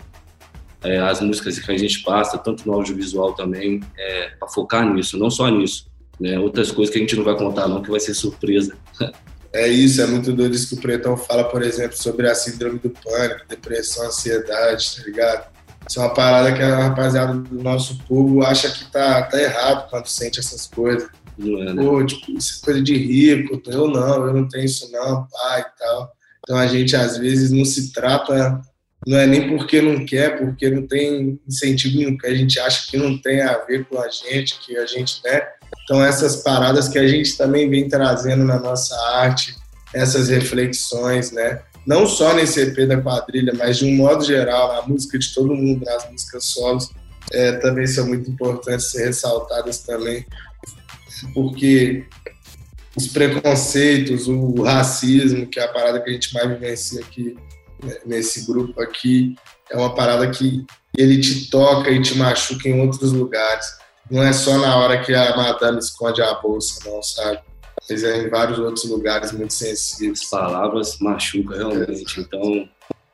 é, 0.82 0.96
as 0.96 1.20
músicas 1.20 1.58
que 1.58 1.70
a 1.70 1.76
gente 1.76 2.02
passa, 2.02 2.38
tanto 2.38 2.66
no 2.66 2.72
audiovisual 2.72 3.34
também, 3.34 3.80
é 3.98 4.30
para 4.38 4.48
focar 4.48 4.90
nisso, 4.90 5.18
não 5.18 5.28
só 5.28 5.46
nisso. 5.50 5.89
Né? 6.20 6.38
Outras 6.38 6.70
coisas 6.70 6.92
que 6.92 6.98
a 6.98 7.02
gente 7.02 7.16
não 7.16 7.24
vai 7.24 7.36
contar 7.36 7.66
não, 7.66 7.82
que 7.82 7.90
vai 7.90 8.00
ser 8.00 8.14
surpresa. 8.14 8.76
É 9.52 9.66
isso, 9.66 10.00
é 10.00 10.06
muito 10.06 10.32
doido 10.32 10.54
isso 10.54 10.68
que 10.68 10.74
o 10.76 10.80
Pretão 10.80 11.16
fala, 11.16 11.42
por 11.42 11.60
exemplo, 11.60 11.96
sobre 11.96 12.28
a 12.30 12.34
síndrome 12.36 12.78
do 12.78 12.90
pânico, 12.90 13.48
depressão, 13.48 14.06
ansiedade, 14.06 14.96
tá 14.96 15.02
ligado? 15.02 15.50
Isso 15.88 15.98
é 15.98 16.02
uma 16.02 16.14
parada 16.14 16.52
que 16.52 16.62
a 16.62 16.88
rapaziada 16.88 17.34
do 17.34 17.60
nosso 17.60 17.98
povo 18.06 18.44
acha 18.44 18.70
que 18.70 18.88
tá, 18.92 19.22
tá 19.22 19.42
errado 19.42 19.90
quando 19.90 20.06
sente 20.06 20.38
essas 20.38 20.66
coisas. 20.68 21.08
Não 21.36 21.62
é, 21.62 21.72
né? 21.72 21.82
Pô, 21.82 22.04
tipo, 22.04 22.30
isso 22.30 22.60
é 22.62 22.64
coisa 22.64 22.82
de 22.82 22.96
rico, 22.96 23.60
eu 23.66 23.88
não, 23.88 24.26
eu 24.26 24.34
não 24.34 24.46
tenho 24.46 24.66
isso 24.66 24.88
não, 24.92 25.26
pai 25.26 25.62
e 25.62 25.78
tal. 25.80 26.12
Então 26.38 26.56
a 26.56 26.66
gente 26.66 26.94
às 26.94 27.16
vezes 27.16 27.50
não 27.50 27.64
se 27.64 27.92
trata, 27.92 28.60
não 29.06 29.18
é 29.18 29.26
nem 29.26 29.48
porque 29.48 29.80
não 29.80 30.04
quer, 30.04 30.38
porque 30.38 30.68
não 30.70 30.86
tem 30.86 31.40
incentivo 31.48 31.98
nenhum, 31.98 32.18
que 32.18 32.26
a 32.26 32.34
gente 32.34 32.58
acha 32.60 32.90
que 32.90 32.96
não 32.96 33.16
tem 33.18 33.40
a 33.40 33.58
ver 33.58 33.86
com 33.86 33.98
a 33.98 34.08
gente, 34.08 34.58
que 34.60 34.76
a 34.76 34.86
gente, 34.86 35.20
né? 35.24 35.42
Então 35.84 36.04
essas 36.04 36.36
paradas 36.36 36.88
que 36.88 36.98
a 36.98 37.06
gente 37.08 37.36
também 37.36 37.68
vem 37.68 37.88
trazendo 37.88 38.44
na 38.44 38.58
nossa 38.58 38.94
arte, 39.16 39.56
essas 39.94 40.28
reflexões, 40.28 41.32
né? 41.32 41.60
não 41.86 42.06
só 42.06 42.34
nesse 42.34 42.60
EP 42.60 42.86
da 42.86 43.00
quadrilha, 43.00 43.52
mas 43.56 43.78
de 43.78 43.86
um 43.86 43.96
modo 43.96 44.24
geral, 44.24 44.74
na 44.74 44.86
música 44.86 45.18
de 45.18 45.32
todo 45.34 45.54
mundo, 45.54 45.84
nas 45.84 46.08
músicas 46.10 46.44
solos, 46.44 46.90
é, 47.32 47.52
também 47.52 47.86
são 47.86 48.06
muito 48.06 48.30
importantes 48.30 48.90
ser 48.90 49.06
ressaltadas 49.06 49.78
também, 49.78 50.24
porque 51.34 52.04
os 52.96 53.06
preconceitos, 53.08 54.28
o 54.28 54.62
racismo, 54.62 55.46
que 55.46 55.58
é 55.58 55.64
a 55.64 55.68
parada 55.68 56.00
que 56.00 56.10
a 56.10 56.12
gente 56.12 56.34
mais 56.34 56.48
vivencia 56.48 57.00
aqui 57.00 57.36
nesse 58.04 58.46
grupo 58.46 58.80
aqui, 58.80 59.34
é 59.70 59.76
uma 59.76 59.94
parada 59.94 60.28
que 60.30 60.64
ele 60.96 61.20
te 61.20 61.50
toca 61.50 61.90
e 61.90 62.00
te 62.02 62.16
machuca 62.16 62.68
em 62.68 62.80
outros 62.80 63.12
lugares. 63.12 63.66
Não 64.10 64.22
é 64.22 64.32
só 64.32 64.58
na 64.58 64.76
hora 64.76 65.00
que 65.00 65.14
a 65.14 65.36
madame 65.36 65.78
esconde 65.78 66.20
a 66.20 66.34
bolsa, 66.34 66.80
não, 66.88 67.02
sabe? 67.02 67.40
mas 67.88 68.04
é 68.04 68.22
em 68.22 68.28
vários 68.28 68.58
outros 68.58 68.84
lugares 68.84 69.32
muito 69.32 69.52
sensíveis. 69.52 70.22
As 70.22 70.30
palavras 70.30 70.98
machucam 71.00 71.56
realmente, 71.56 72.20
então 72.20 72.68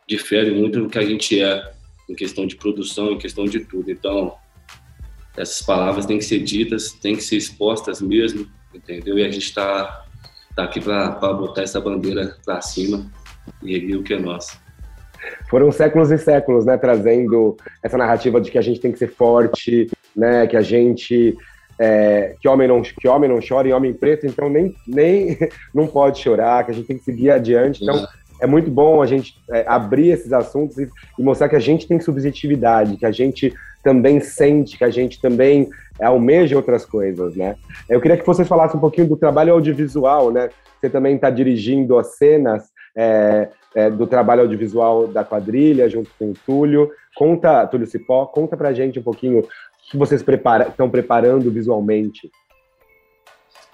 difere 0.08 0.50
muito 0.52 0.80
do 0.80 0.88
que 0.88 0.98
a 0.98 1.04
gente 1.04 1.40
é 1.42 1.72
em 2.08 2.14
questão 2.14 2.46
de 2.46 2.56
produção, 2.56 3.12
em 3.12 3.18
questão 3.18 3.44
de 3.44 3.60
tudo. 3.60 3.90
Então, 3.90 4.34
essas 5.36 5.62
palavras 5.62 6.06
têm 6.06 6.18
que 6.18 6.24
ser 6.24 6.40
ditas, 6.40 6.92
têm 6.92 7.16
que 7.16 7.22
ser 7.22 7.36
expostas 7.36 8.00
mesmo, 8.00 8.48
entendeu? 8.74 9.18
E 9.18 9.24
a 9.24 9.30
gente 9.30 9.46
está 9.46 10.04
tá 10.54 10.64
aqui 10.64 10.80
para 10.80 11.10
botar 11.32 11.62
essa 11.62 11.80
bandeira 11.80 12.36
para 12.44 12.60
cima 12.60 13.10
e 13.62 13.94
o 13.94 14.02
que 14.02 14.14
é 14.14 14.18
nosso. 14.18 14.58
Foram 15.48 15.72
séculos 15.72 16.10
e 16.10 16.18
séculos, 16.18 16.64
né, 16.64 16.76
trazendo 16.76 17.56
essa 17.82 17.96
narrativa 17.96 18.40
de 18.40 18.50
que 18.50 18.58
a 18.58 18.62
gente 18.62 18.80
tem 18.80 18.92
que 18.92 18.98
ser 18.98 19.08
forte, 19.08 19.88
né, 20.14 20.46
que 20.46 20.56
a 20.56 20.62
gente 20.62 21.36
é, 21.78 22.34
que 22.40 22.48
homem 22.48 22.68
não 22.68 22.82
que 22.82 23.08
homem 23.08 23.28
não 23.28 23.40
chora 23.46 23.68
e 23.68 23.72
homem 23.72 23.92
preto, 23.92 24.26
então 24.26 24.48
nem 24.48 24.74
nem 24.86 25.36
não 25.74 25.86
pode 25.86 26.20
chorar, 26.20 26.64
que 26.64 26.70
a 26.70 26.74
gente 26.74 26.86
tem 26.86 26.98
que 26.98 27.04
seguir 27.04 27.30
adiante. 27.30 27.82
Então 27.82 27.96
é 27.96 28.06
é 28.40 28.46
muito 28.46 28.70
bom 28.70 29.00
a 29.00 29.06
gente 29.06 29.34
é, 29.50 29.64
abrir 29.66 30.10
esses 30.10 30.32
assuntos 30.32 30.78
e, 30.78 30.88
e, 31.18 31.22
mostrar 31.22 31.48
que 31.48 31.56
a 31.56 31.60
gente 31.60 31.86
tem 31.86 32.00
subjetividade, 32.00 32.96
que 32.96 33.06
a 33.06 33.10
gente 33.10 33.52
também 33.82 34.20
sente, 34.20 34.76
que 34.76 34.84
a 34.84 34.90
gente 34.90 35.20
também 35.20 35.68
almeja 36.00 36.56
outras 36.56 36.84
coisas, 36.84 37.34
né? 37.36 37.54
Eu 37.88 38.00
queria 38.00 38.16
que 38.16 38.26
vocês 38.26 38.46
falassem 38.46 38.76
um 38.76 38.80
pouquinho 38.80 39.08
do 39.08 39.16
trabalho 39.16 39.54
audiovisual, 39.54 40.30
né? 40.30 40.50
Você 40.78 40.90
também 40.90 41.16
está 41.16 41.30
dirigindo 41.30 41.98
as 41.98 42.16
cenas 42.16 42.64
é, 42.96 43.48
é, 43.74 43.90
do 43.90 44.06
trabalho 44.06 44.42
audiovisual 44.42 45.06
da 45.06 45.22
quadrilha, 45.22 45.88
junto 45.88 46.10
com 46.18 46.30
o 46.30 46.34
Túlio. 46.46 46.90
Conta, 47.14 47.66
Túlio 47.66 47.86
Cipó, 47.86 48.26
conta 48.26 48.56
pra 48.56 48.72
gente 48.72 48.98
um 48.98 49.02
pouquinho 49.02 49.40
o 49.40 49.48
que 49.90 49.96
vocês 49.96 50.22
prepara, 50.22 50.68
estão 50.68 50.88
preparando 50.88 51.50
visualmente. 51.50 52.30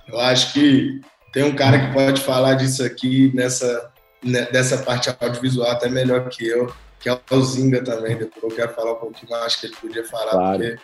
Eu 0.09 0.19
acho 0.19 0.53
que 0.53 1.01
tem 1.33 1.45
um 1.45 1.55
cara 1.55 1.79
que 1.79 1.93
pode 1.95 2.21
falar 2.21 2.55
disso 2.55 2.85
aqui 2.85 3.33
nessa 3.35 3.93
né, 4.23 4.43
dessa 4.53 4.79
parte 4.79 5.11
audiovisual 5.21 5.71
até 5.71 5.89
melhor 5.89 6.29
que 6.29 6.47
eu, 6.47 6.73
que 7.01 7.09
é 7.09 7.19
o 7.31 7.41
Zinga 7.43 7.83
também. 7.83 8.17
Depois 8.17 8.43
eu 8.43 8.57
quero 8.57 8.73
falar 8.73 8.93
um 8.93 8.97
pouquinho 8.97 9.31
mais, 9.31 9.57
que 9.57 9.67
ele 9.67 9.77
podia 9.77 10.05
falar. 10.05 10.31
Claro. 10.31 10.59
Porque... 10.59 10.79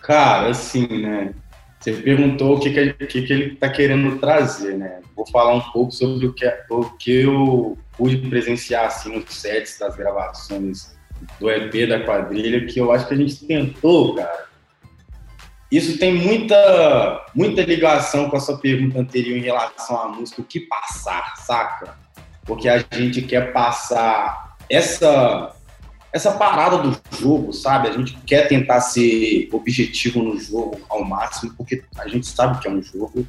Cara, 0.00 0.48
assim, 0.48 0.86
né? 0.86 1.34
Você 1.82 1.92
perguntou 1.94 2.56
o 2.56 2.60
que, 2.60 2.70
que, 2.70 3.06
que, 3.06 3.22
que 3.22 3.32
ele 3.32 3.54
está 3.54 3.68
querendo 3.68 4.16
trazer, 4.20 4.78
né? 4.78 5.00
Vou 5.16 5.26
falar 5.26 5.54
um 5.54 5.60
pouco 5.72 5.90
sobre 5.90 6.26
o 6.26 6.32
que, 6.32 6.46
o 6.70 6.84
que 6.90 7.22
eu 7.22 7.76
pude 7.96 8.18
presenciar 8.28 8.86
assim, 8.86 9.12
nos 9.16 9.34
sets 9.34 9.80
das 9.80 9.96
gravações 9.96 10.96
do 11.40 11.50
EP 11.50 11.88
da 11.88 12.04
quadrilha, 12.04 12.64
que 12.66 12.78
eu 12.78 12.92
acho 12.92 13.08
que 13.08 13.14
a 13.14 13.16
gente 13.16 13.44
tentou, 13.46 14.14
cara, 14.14 14.46
isso 15.72 15.98
tem 15.98 16.14
muita, 16.14 17.26
muita 17.34 17.62
ligação 17.62 18.30
com 18.30 18.36
a 18.36 18.40
sua 18.40 18.58
pergunta 18.58 19.00
anterior 19.00 19.36
em 19.36 19.42
relação 19.42 20.00
à 20.00 20.08
música, 20.08 20.40
o 20.40 20.44
que 20.44 20.60
passar, 20.60 21.34
saca? 21.38 21.96
Porque 22.44 22.68
a 22.68 22.84
gente 22.92 23.22
quer 23.22 23.52
passar 23.52 24.56
essa, 24.70 25.52
essa 26.12 26.32
parada 26.32 26.78
do 26.78 26.96
jogo, 27.18 27.52
sabe? 27.52 27.88
A 27.88 27.92
gente 27.92 28.16
quer 28.26 28.46
tentar 28.46 28.80
ser 28.80 29.48
objetivo 29.50 30.22
no 30.22 30.38
jogo 30.38 30.78
ao 30.88 31.04
máximo, 31.04 31.54
porque 31.56 31.82
a 31.96 32.06
gente 32.06 32.26
sabe 32.26 32.60
que 32.60 32.68
é 32.68 32.70
um 32.70 32.82
jogo, 32.82 33.26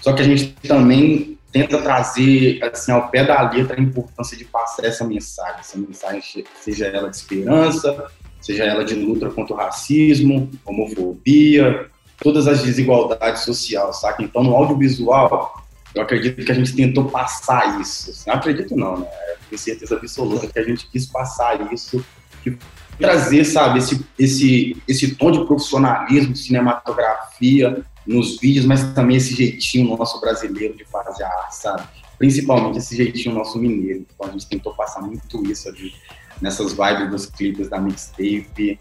só 0.00 0.12
que 0.12 0.22
a 0.22 0.24
gente 0.24 0.54
também 0.66 1.38
tenta 1.52 1.82
trazer, 1.82 2.62
assim, 2.62 2.92
ao 2.92 3.08
pé 3.08 3.24
da 3.24 3.50
letra 3.50 3.76
a 3.76 3.82
importância 3.82 4.36
de 4.36 4.44
passar 4.44 4.84
essa 4.84 5.04
mensagem, 5.04 5.58
essa 5.58 5.76
mensagem, 5.76 6.22
seja 6.60 6.86
ela 6.86 7.10
de 7.10 7.16
esperança, 7.16 8.06
seja 8.40 8.64
ela 8.64 8.84
de 8.84 8.94
luta 8.94 9.28
contra 9.30 9.54
o 9.54 9.56
racismo, 9.56 10.48
homofobia, 10.64 11.90
todas 12.18 12.46
as 12.46 12.62
desigualdades 12.62 13.42
sociais, 13.42 14.00
saca? 14.00 14.22
Então, 14.22 14.44
no 14.44 14.54
audiovisual, 14.54 15.64
eu 15.94 16.02
acredito 16.02 16.44
que 16.44 16.52
a 16.52 16.54
gente 16.54 16.74
tentou 16.74 17.06
passar 17.06 17.80
isso. 17.80 18.22
Não 18.26 18.34
acredito 18.34 18.76
não, 18.76 18.98
né? 18.98 19.08
Tenho 19.48 19.58
certeza 19.58 19.96
absoluta 19.96 20.46
que 20.46 20.58
a 20.58 20.62
gente 20.62 20.86
quis 20.88 21.06
passar 21.06 21.72
isso, 21.72 22.04
que 22.42 22.58
trazer, 22.98 23.44
sabe, 23.44 23.78
esse, 23.78 24.06
esse, 24.18 24.82
esse 24.86 25.14
tom 25.14 25.30
de 25.30 25.44
profissionalismo, 25.46 26.32
de 26.32 26.38
cinematografia 26.38 27.82
nos 28.06 28.38
vídeos, 28.38 28.66
mas 28.66 28.82
também 28.92 29.16
esse 29.16 29.34
jeitinho 29.34 29.96
nosso 29.96 30.20
brasileiro 30.20 30.76
de 30.76 30.84
fazer 30.84 31.24
a 31.24 31.28
arte, 31.28 31.56
sabe? 31.56 31.82
Principalmente 32.18 32.78
esse 32.78 32.96
jeitinho 32.96 33.34
nosso 33.34 33.58
mineiro. 33.58 34.06
Então 34.14 34.28
a 34.28 34.32
gente 34.32 34.46
tentou 34.46 34.74
passar 34.74 35.00
muito 35.00 35.42
isso 35.50 35.68
ali 35.68 35.94
nessas 36.40 36.72
vibes 36.72 37.10
dos 37.10 37.26
clipes 37.26 37.68
da 37.68 37.78
mixtape 37.78 38.78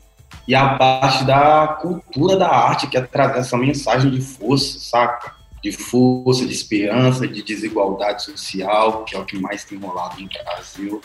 e 0.48 0.56
a 0.56 0.78
parte 0.78 1.24
da 1.24 1.78
cultura 1.82 2.38
da 2.38 2.50
arte, 2.50 2.88
que 2.88 2.98
é 2.98 3.02
trazer 3.02 3.40
essa 3.40 3.58
mensagem 3.58 4.12
de 4.12 4.22
força, 4.22 4.80
saca? 4.80 5.36
De 5.62 5.72
força, 5.72 6.46
de 6.46 6.54
esperança, 6.54 7.28
de 7.28 7.44
desigualdade 7.44 8.24
social, 8.24 9.04
que 9.04 9.16
é 9.16 9.20
o 9.20 9.26
que 9.26 9.38
mais 9.40 9.64
tem 9.64 9.78
rolado 9.78 10.20
no 10.22 10.28
Brasil, 10.28 11.02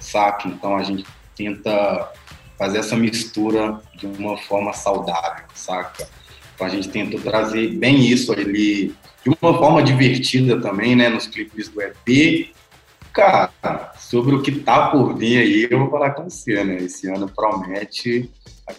saca? 0.00 0.48
Então 0.48 0.76
a 0.76 0.82
gente 0.82 1.04
tenta 1.38 2.12
fazer 2.58 2.78
essa 2.78 2.96
mistura 2.96 3.80
de 3.94 4.06
uma 4.06 4.36
forma 4.36 4.72
saudável, 4.72 5.44
saca? 5.54 6.06
Então 6.54 6.66
a 6.66 6.70
gente 6.70 6.88
tentou 6.88 7.20
trazer 7.20 7.68
bem 7.76 8.06
isso 8.06 8.32
ali, 8.32 8.94
de 9.24 9.30
uma 9.40 9.56
forma 9.56 9.82
divertida 9.82 10.60
também, 10.60 10.94
né, 10.94 11.08
nos 11.08 11.26
clipes 11.26 11.68
do 11.68 11.80
EP, 11.80 12.52
Cara, 13.18 13.92
sobre 13.98 14.36
o 14.36 14.42
que 14.42 14.52
tá 14.60 14.90
por 14.90 15.16
vir 15.16 15.38
aí, 15.38 15.68
eu 15.68 15.78
vou 15.80 15.90
falar 15.90 16.10
com 16.10 16.30
você, 16.30 16.62
né? 16.62 16.76
Esse 16.76 17.08
ano 17.08 17.28
promete, 17.28 18.30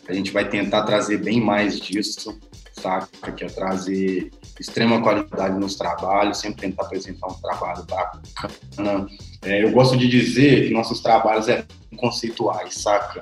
a 0.08 0.14
gente 0.14 0.32
vai 0.32 0.48
tentar 0.48 0.84
trazer 0.84 1.18
bem 1.18 1.42
mais 1.42 1.78
disso, 1.78 2.40
saca? 2.82 3.32
Que 3.32 3.46
é 3.46 3.48
trazer 3.48 4.32
extrema 4.60 5.02
qualidade 5.02 5.58
nos 5.58 5.76
trabalhos, 5.76 6.40
sempre 6.40 6.62
tentar 6.62 6.84
apresentar 6.84 7.28
um 7.28 7.34
trabalho 7.34 7.84
bacana. 7.84 9.08
É, 9.42 9.64
eu 9.64 9.72
gosto 9.72 9.96
de 9.98 10.08
dizer 10.08 10.68
que 10.68 10.74
nossos 10.74 11.00
trabalhos 11.02 11.48
é 11.48 11.66
conceituais, 11.98 12.76
saca? 12.76 13.22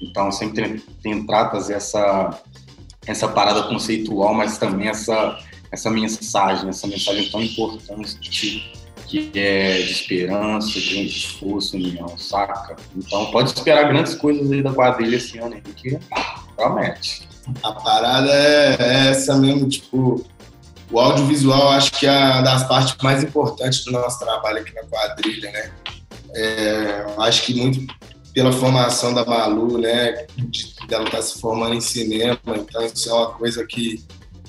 Então, 0.00 0.32
sempre 0.32 0.80
tentar 1.02 1.48
trazer 1.48 1.74
essa, 1.74 2.40
essa 3.06 3.28
parada 3.28 3.64
conceitual, 3.64 4.32
mas 4.34 4.56
também 4.56 4.88
essa, 4.88 5.38
essa 5.70 5.90
mensagem, 5.90 6.68
essa 6.68 6.86
mensagem 6.86 7.30
tão 7.30 7.42
importante 7.42 8.16
que 9.10 9.28
é 9.34 9.78
de 9.82 9.90
esperança, 9.90 10.78
de 10.78 11.04
esforço, 11.04 11.76
união, 11.76 12.16
saca? 12.16 12.76
Então 12.96 13.28
pode 13.32 13.50
esperar 13.50 13.88
grandes 13.88 14.14
coisas 14.14 14.50
aí 14.52 14.62
da 14.62 14.72
quadrilha 14.72 15.16
esse 15.16 15.36
ano 15.38 15.54
aí, 15.54 15.60
que 15.74 15.98
A 17.62 17.72
parada 17.72 18.30
é, 18.30 18.76
é 18.78 19.08
essa 19.08 19.36
mesmo, 19.36 19.68
tipo, 19.68 20.24
o 20.90 20.98
audiovisual 20.98 21.70
acho 21.70 21.92
que 21.92 22.06
é 22.06 22.10
uma 22.10 22.42
das 22.42 22.66
partes 22.66 22.96
mais 23.02 23.22
importantes 23.22 23.84
do 23.84 23.92
nosso 23.92 24.18
trabalho 24.18 24.58
aqui 24.58 24.74
na 24.74 24.82
quadrilha, 24.82 25.50
né? 25.50 25.72
É, 26.34 27.06
acho 27.18 27.42
que 27.42 27.54
muito 27.54 27.92
pela 28.32 28.52
formação 28.52 29.12
da 29.12 29.24
Malu, 29.24 29.78
né? 29.78 30.26
De, 30.36 30.74
dela 30.88 31.04
estar 31.04 31.18
tá 31.18 31.22
se 31.22 31.40
formando 31.40 31.74
em 31.74 31.80
cinema, 31.80 32.38
então 32.48 32.84
isso 32.84 33.08
é 33.08 33.12
uma 33.12 33.30
coisa 33.32 33.64
que, 33.66 34.04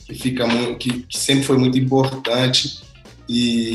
que 0.06 0.16
fica 0.16 0.48
muito, 0.48 0.78
que, 0.78 1.04
que 1.04 1.18
sempre 1.18 1.44
foi 1.44 1.58
muito 1.58 1.78
importante. 1.78 2.82
E 3.30 3.74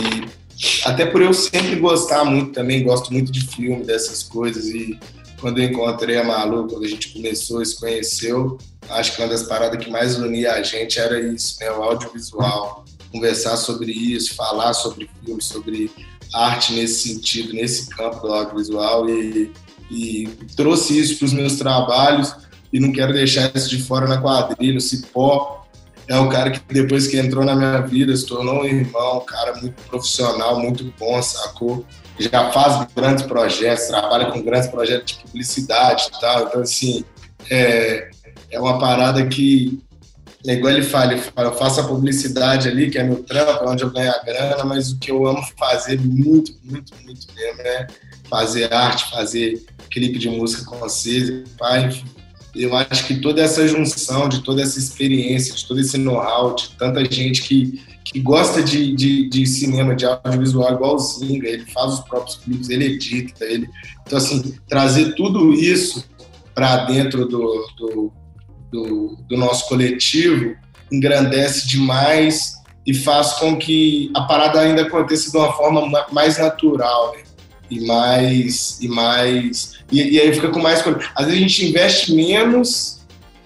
até 0.84 1.06
por 1.06 1.22
eu 1.22 1.32
sempre 1.32 1.76
gostar 1.76 2.24
muito 2.24 2.52
também, 2.52 2.84
gosto 2.84 3.12
muito 3.12 3.30
de 3.30 3.46
filme, 3.46 3.84
dessas 3.84 4.22
coisas. 4.22 4.66
E 4.66 4.98
quando 5.40 5.58
eu 5.58 5.64
encontrei 5.64 6.18
a 6.18 6.24
Malu, 6.24 6.66
quando 6.68 6.84
a 6.84 6.88
gente 6.88 7.12
começou, 7.12 7.64
se 7.64 7.78
conheceu, 7.78 8.58
acho 8.88 9.14
que 9.14 9.22
uma 9.22 9.28
das 9.28 9.42
paradas 9.42 9.82
que 9.82 9.90
mais 9.90 10.16
unia 10.16 10.52
a 10.52 10.62
gente 10.62 10.98
era 10.98 11.20
isso, 11.20 11.56
né? 11.60 11.70
O 11.70 11.82
audiovisual. 11.82 12.84
Conversar 13.12 13.56
sobre 13.56 13.92
isso, 13.92 14.34
falar 14.34 14.74
sobre 14.74 15.08
filme, 15.24 15.40
sobre 15.40 15.90
arte 16.34 16.72
nesse 16.72 17.08
sentido, 17.08 17.52
nesse 17.54 17.88
campo 17.88 18.20
do 18.20 18.32
audiovisual. 18.32 19.08
E, 19.08 19.52
e 19.90 20.28
trouxe 20.56 20.98
isso 20.98 21.18
para 21.18 21.26
os 21.26 21.32
meus 21.32 21.56
trabalhos 21.56 22.34
e 22.72 22.80
não 22.80 22.92
quero 22.92 23.12
deixar 23.12 23.50
isso 23.54 23.68
de 23.68 23.82
fora 23.82 24.06
na 24.06 24.20
quadrilha. 24.20 24.78
O 24.78 24.80
Cipó 24.80 25.66
é 26.08 26.18
um 26.18 26.28
cara 26.28 26.50
que 26.50 26.60
depois 26.72 27.06
que 27.06 27.18
entrou 27.18 27.44
na 27.44 27.54
minha 27.54 27.80
vida 27.80 28.16
se 28.16 28.26
tornou 28.26 28.62
um 28.62 28.64
irmão, 28.64 29.18
um 29.18 29.24
cara 29.24 29.56
muito 29.56 29.80
profissional, 29.84 30.60
muito 30.60 30.92
bom, 30.98 31.20
sacou? 31.22 31.84
Já 32.18 32.50
faz 32.50 32.86
grandes 32.94 33.24
projetos, 33.24 33.86
trabalha 33.86 34.26
com 34.26 34.42
grandes 34.42 34.68
projetos 34.68 35.14
de 35.14 35.22
publicidade 35.22 36.08
e 36.08 36.20
tal. 36.20 36.46
Então, 36.46 36.60
assim, 36.62 37.04
é, 37.50 38.10
é 38.50 38.60
uma 38.60 38.78
parada 38.78 39.26
que, 39.26 39.82
é 40.46 40.54
igual 40.54 40.72
ele 40.72 40.82
fala, 40.82 41.12
ele 41.12 41.22
fala, 41.22 41.48
eu 41.48 41.54
faço 41.54 41.80
a 41.80 41.84
publicidade 41.84 42.68
ali, 42.68 42.90
que 42.90 42.98
é 42.98 43.02
meu 43.02 43.22
trampo, 43.22 43.64
é 43.64 43.68
onde 43.68 43.82
eu 43.82 43.90
ganho 43.90 44.10
a 44.10 44.18
grana, 44.24 44.64
mas 44.64 44.90
o 44.90 44.98
que 44.98 45.10
eu 45.10 45.26
amo 45.26 45.42
fazer 45.58 46.00
muito, 46.00 46.52
muito, 46.64 46.92
muito 47.04 47.26
mesmo 47.34 47.60
é 47.62 47.86
fazer 48.30 48.72
arte, 48.72 49.10
fazer 49.10 49.64
clipe 49.90 50.18
de 50.18 50.28
música 50.28 50.64
com 50.64 50.78
vocês, 50.78 51.44
pai, 51.58 51.86
enfim 51.86 52.16
eu 52.56 52.74
acho 52.74 53.06
que 53.06 53.16
toda 53.16 53.42
essa 53.42 53.66
junção 53.66 54.28
de 54.28 54.42
toda 54.42 54.62
essa 54.62 54.78
experiência, 54.78 55.54
de 55.54 55.66
todo 55.66 55.80
esse 55.80 55.98
know-how, 55.98 56.54
de 56.54 56.70
tanta 56.70 57.04
gente 57.04 57.42
que, 57.42 57.82
que 58.04 58.20
gosta 58.20 58.62
de, 58.62 58.94
de, 58.94 59.28
de, 59.28 59.46
cinema, 59.46 59.94
de 59.94 60.06
audiovisual, 60.06 60.72
igual 60.72 60.94
o 60.96 60.98
Zinga, 60.98 61.48
ele 61.48 61.66
faz 61.66 61.94
os 61.94 62.00
próprios 62.00 62.36
clipes, 62.36 62.68
ele 62.68 62.86
edita, 62.86 63.44
ele... 63.44 63.68
Então, 64.06 64.18
assim, 64.18 64.54
trazer 64.68 65.14
tudo 65.14 65.52
isso 65.52 66.04
para 66.54 66.86
dentro 66.86 67.26
do, 67.26 67.66
do, 67.76 68.12
do, 68.72 69.18
do, 69.28 69.36
nosso 69.36 69.68
coletivo 69.68 70.56
engrandece 70.90 71.68
demais 71.68 72.54
e 72.86 72.94
faz 72.94 73.34
com 73.34 73.56
que 73.56 74.10
a 74.14 74.22
parada 74.22 74.60
ainda 74.60 74.82
aconteça 74.82 75.30
de 75.30 75.36
uma 75.36 75.52
forma 75.52 76.06
mais 76.12 76.38
natural, 76.38 77.12
né? 77.12 77.26
e 77.70 77.84
mais 77.84 78.78
e 78.80 78.88
mais 78.88 79.75
e, 79.90 80.14
e 80.14 80.20
aí 80.20 80.32
fica 80.32 80.48
com 80.48 80.60
mais 80.60 80.80
às 81.14 81.26
vezes 81.26 81.40
a 81.40 81.42
gente 81.42 81.66
investe 81.66 82.14
menos 82.14 83.00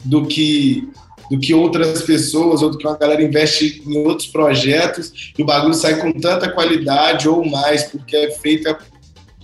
do 0.05 0.27
que 0.27 0.89
do 1.31 1.39
que 1.39 1.55
outras 1.55 2.03
pessoas 2.03 2.61
ou 2.61 2.71
do 2.71 2.77
que 2.79 2.87
uma 2.87 2.99
galera 2.99 3.23
investe 3.23 3.83
em 3.87 3.99
outros 3.99 4.27
projetos 4.29 5.33
e 5.39 5.43
o 5.43 5.47
bagulho 5.47 5.75
sai 5.75 6.01
com 6.01 6.13
tanta 6.13 6.51
qualidade 6.51 7.29
ou 7.29 7.49
mais 7.49 7.85
porque 7.85 8.17
é 8.17 8.31
feita 8.33 8.77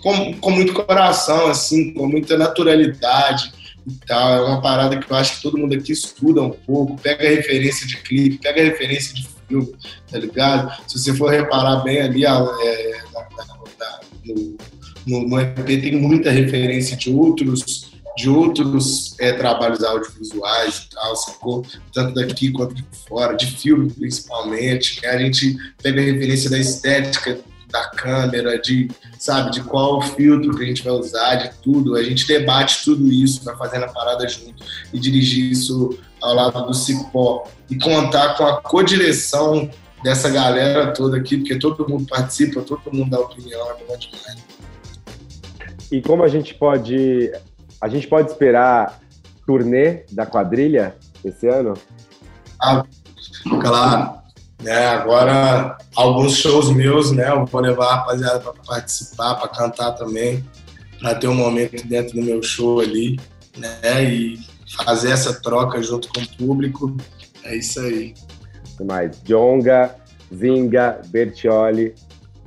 com, 0.03 0.35
com 0.35 0.51
muito 0.51 0.73
coração 0.73 1.47
assim 1.47 1.93
com 1.93 2.09
muita 2.09 2.37
naturalidade 2.37 3.53
e 3.87 3.93
tal. 4.07 4.33
É 4.33 4.49
uma 4.49 4.61
parada 4.61 4.99
que 4.99 5.11
eu 5.11 5.17
acho 5.17 5.37
que 5.37 5.43
todo 5.43 5.59
mundo 5.59 5.75
aqui 5.75 5.93
estuda 5.93 6.43
um 6.43 6.51
pouco. 6.51 7.01
Pega 7.01 7.29
referência 7.29 7.87
de 7.87 7.97
clipe 7.99 8.39
pega 8.39 8.63
referência 8.63 9.15
de 9.15 9.29
filme 9.47 9.73
tá 10.11 10.19
ligado? 10.19 10.73
Se 10.89 10.99
você 10.99 11.15
for 11.15 11.31
reparar 11.31 11.77
bem 11.85 12.01
ali 12.01 12.25
é, 12.25 12.29
na, 12.29 13.21
na, 13.21 13.47
na, 13.79 14.01
no 14.25 14.57
no, 15.07 15.29
no 15.29 15.41
EP 15.41 15.65
tem 15.65 15.97
muita 15.97 16.31
referência 16.31 16.97
de 16.97 17.11
outros 17.11 17.95
de 18.17 18.31
outros 18.31 19.15
é, 19.21 19.33
trabalhos 19.35 19.85
audiovisuais 19.85 20.79
e 20.79 20.95
tal, 20.95 21.17
sacou? 21.17 21.67
Tanto 21.93 22.15
daqui 22.15 22.51
quanto 22.51 22.75
de 22.75 22.83
fora, 23.07 23.37
de 23.37 23.47
filme 23.47 23.91
principalmente. 23.91 25.03
Né? 25.03 25.09
A 25.11 25.19
gente 25.19 25.55
pega 25.83 26.01
a 26.01 26.05
referência 26.05 26.49
da 26.49 26.59
estética 26.59 27.39
da 27.71 27.91
câmera, 27.91 28.59
de, 28.59 28.89
sabe, 29.19 29.51
de 29.51 29.63
qual 29.63 30.01
filtro 30.01 30.57
que 30.57 30.63
a 30.63 30.67
gente 30.67 30.83
vai 30.83 30.95
usar, 30.95 31.35
de 31.35 31.51
tudo. 31.63 31.95
A 31.95 32.03
gente 32.03 32.27
debate 32.27 32.83
tudo 32.85 33.13
isso, 33.13 33.45
vai 33.45 33.57
fazendo 33.57 33.85
a 33.85 33.89
parada 33.89 34.27
junto 34.27 34.65
e 34.93 34.99
dirigir 34.99 35.51
isso 35.51 35.99
ao 36.23 36.35
lado 36.35 36.67
do 36.67 36.73
Cipó. 36.73 37.47
E 37.69 37.77
contar 37.77 38.35
com 38.37 38.47
a 38.47 38.63
co-direção 38.63 39.69
dessa 40.03 40.31
galera 40.31 40.93
toda 40.93 41.17
aqui, 41.17 41.37
porque 41.37 41.59
todo 41.59 41.89
mundo 41.89 42.07
participa, 42.07 42.63
todo 42.63 42.81
mundo 42.93 43.11
dá 43.11 43.21
opinião, 43.21 43.71
é 43.71 43.75
bom 43.87 43.99
demais. 43.99 44.47
E 45.91 46.01
como 46.03 46.23
a 46.23 46.29
gente 46.29 46.55
pode 46.55 47.33
a 47.81 47.89
gente 47.89 48.09
pode 48.09 48.31
esperar 48.31 49.01
turnê 49.47 50.05
da 50.11 50.27
quadrilha 50.27 50.97
esse 51.25 51.47
ano? 51.47 51.75
Ah, 52.61 52.85
claro. 53.61 54.17
É, 54.65 54.87
agora 54.89 55.77
alguns 55.95 56.37
shows 56.37 56.71
meus, 56.71 57.13
né? 57.13 57.31
Eu 57.31 57.45
vou 57.45 57.61
levar 57.61 57.87
a 57.87 57.95
rapaziada 57.97 58.41
para 58.41 58.53
participar, 58.67 59.35
para 59.35 59.49
cantar 59.49 59.93
também, 59.93 60.45
para 60.99 61.15
ter 61.15 61.29
um 61.29 61.35
momento 61.35 61.87
dentro 61.87 62.15
do 62.15 62.23
meu 62.23 62.43
show 62.43 62.81
ali, 62.81 63.21
né? 63.57 64.05
E 64.05 64.39
fazer 64.85 65.11
essa 65.11 65.41
troca 65.41 65.83
junto 65.83 66.09
com 66.09 66.21
o 66.21 66.29
público. 66.37 66.97
É 67.45 67.55
isso 67.57 67.79
aí. 67.81 68.15
mais? 68.85 69.21
Jonga, 69.23 69.95
Zinga, 70.35 71.01
Bertioli. 71.07 71.95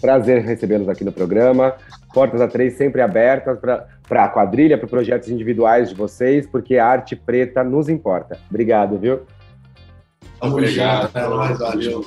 Prazer 0.02 0.44
recebê-los 0.44 0.90
aqui 0.90 1.04
no 1.04 1.12
programa. 1.12 1.76
Portas 2.14 2.42
a 2.42 2.48
três 2.48 2.74
sempre 2.74 3.02
abertas 3.02 3.60
para 3.60 4.24
a 4.24 4.30
quadrilha, 4.30 4.78
para 4.78 4.88
projetos 4.88 5.30
individuais 5.30 5.90
de 5.90 5.96
vocês, 5.96 6.48
porque 6.48 6.78
a 6.78 6.86
arte 6.86 7.16
preta 7.16 7.64
nos 7.64 7.88
importa. 7.88 8.38
Obrigado, 8.50 8.98
viu? 8.98 9.22
Obrigado, 10.42 11.10
é 11.14 11.28
nóis, 11.28 11.60
valeu. 11.60 12.06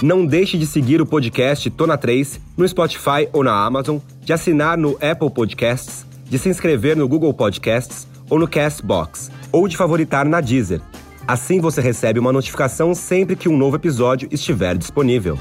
Não 0.00 0.24
deixe 0.24 0.56
de 0.56 0.64
seguir 0.64 1.00
o 1.00 1.06
podcast 1.06 1.68
Tona 1.70 1.98
3 1.98 2.40
no 2.56 2.66
Spotify 2.68 3.28
ou 3.32 3.42
na 3.42 3.52
Amazon, 3.52 3.98
de 4.20 4.32
assinar 4.32 4.78
no 4.78 4.96
Apple 5.02 5.28
Podcasts, 5.28 6.06
de 6.24 6.38
se 6.38 6.48
inscrever 6.48 6.96
no 6.96 7.08
Google 7.08 7.34
Podcasts 7.34 8.06
ou 8.30 8.38
no 8.38 8.46
Castbox, 8.46 9.30
ou 9.50 9.66
de 9.66 9.76
favoritar 9.76 10.24
na 10.24 10.40
Deezer. 10.40 10.80
Assim 11.28 11.60
você 11.60 11.82
recebe 11.82 12.18
uma 12.18 12.32
notificação 12.32 12.94
sempre 12.94 13.36
que 13.36 13.50
um 13.50 13.56
novo 13.58 13.76
episódio 13.76 14.26
estiver 14.32 14.78
disponível. 14.78 15.38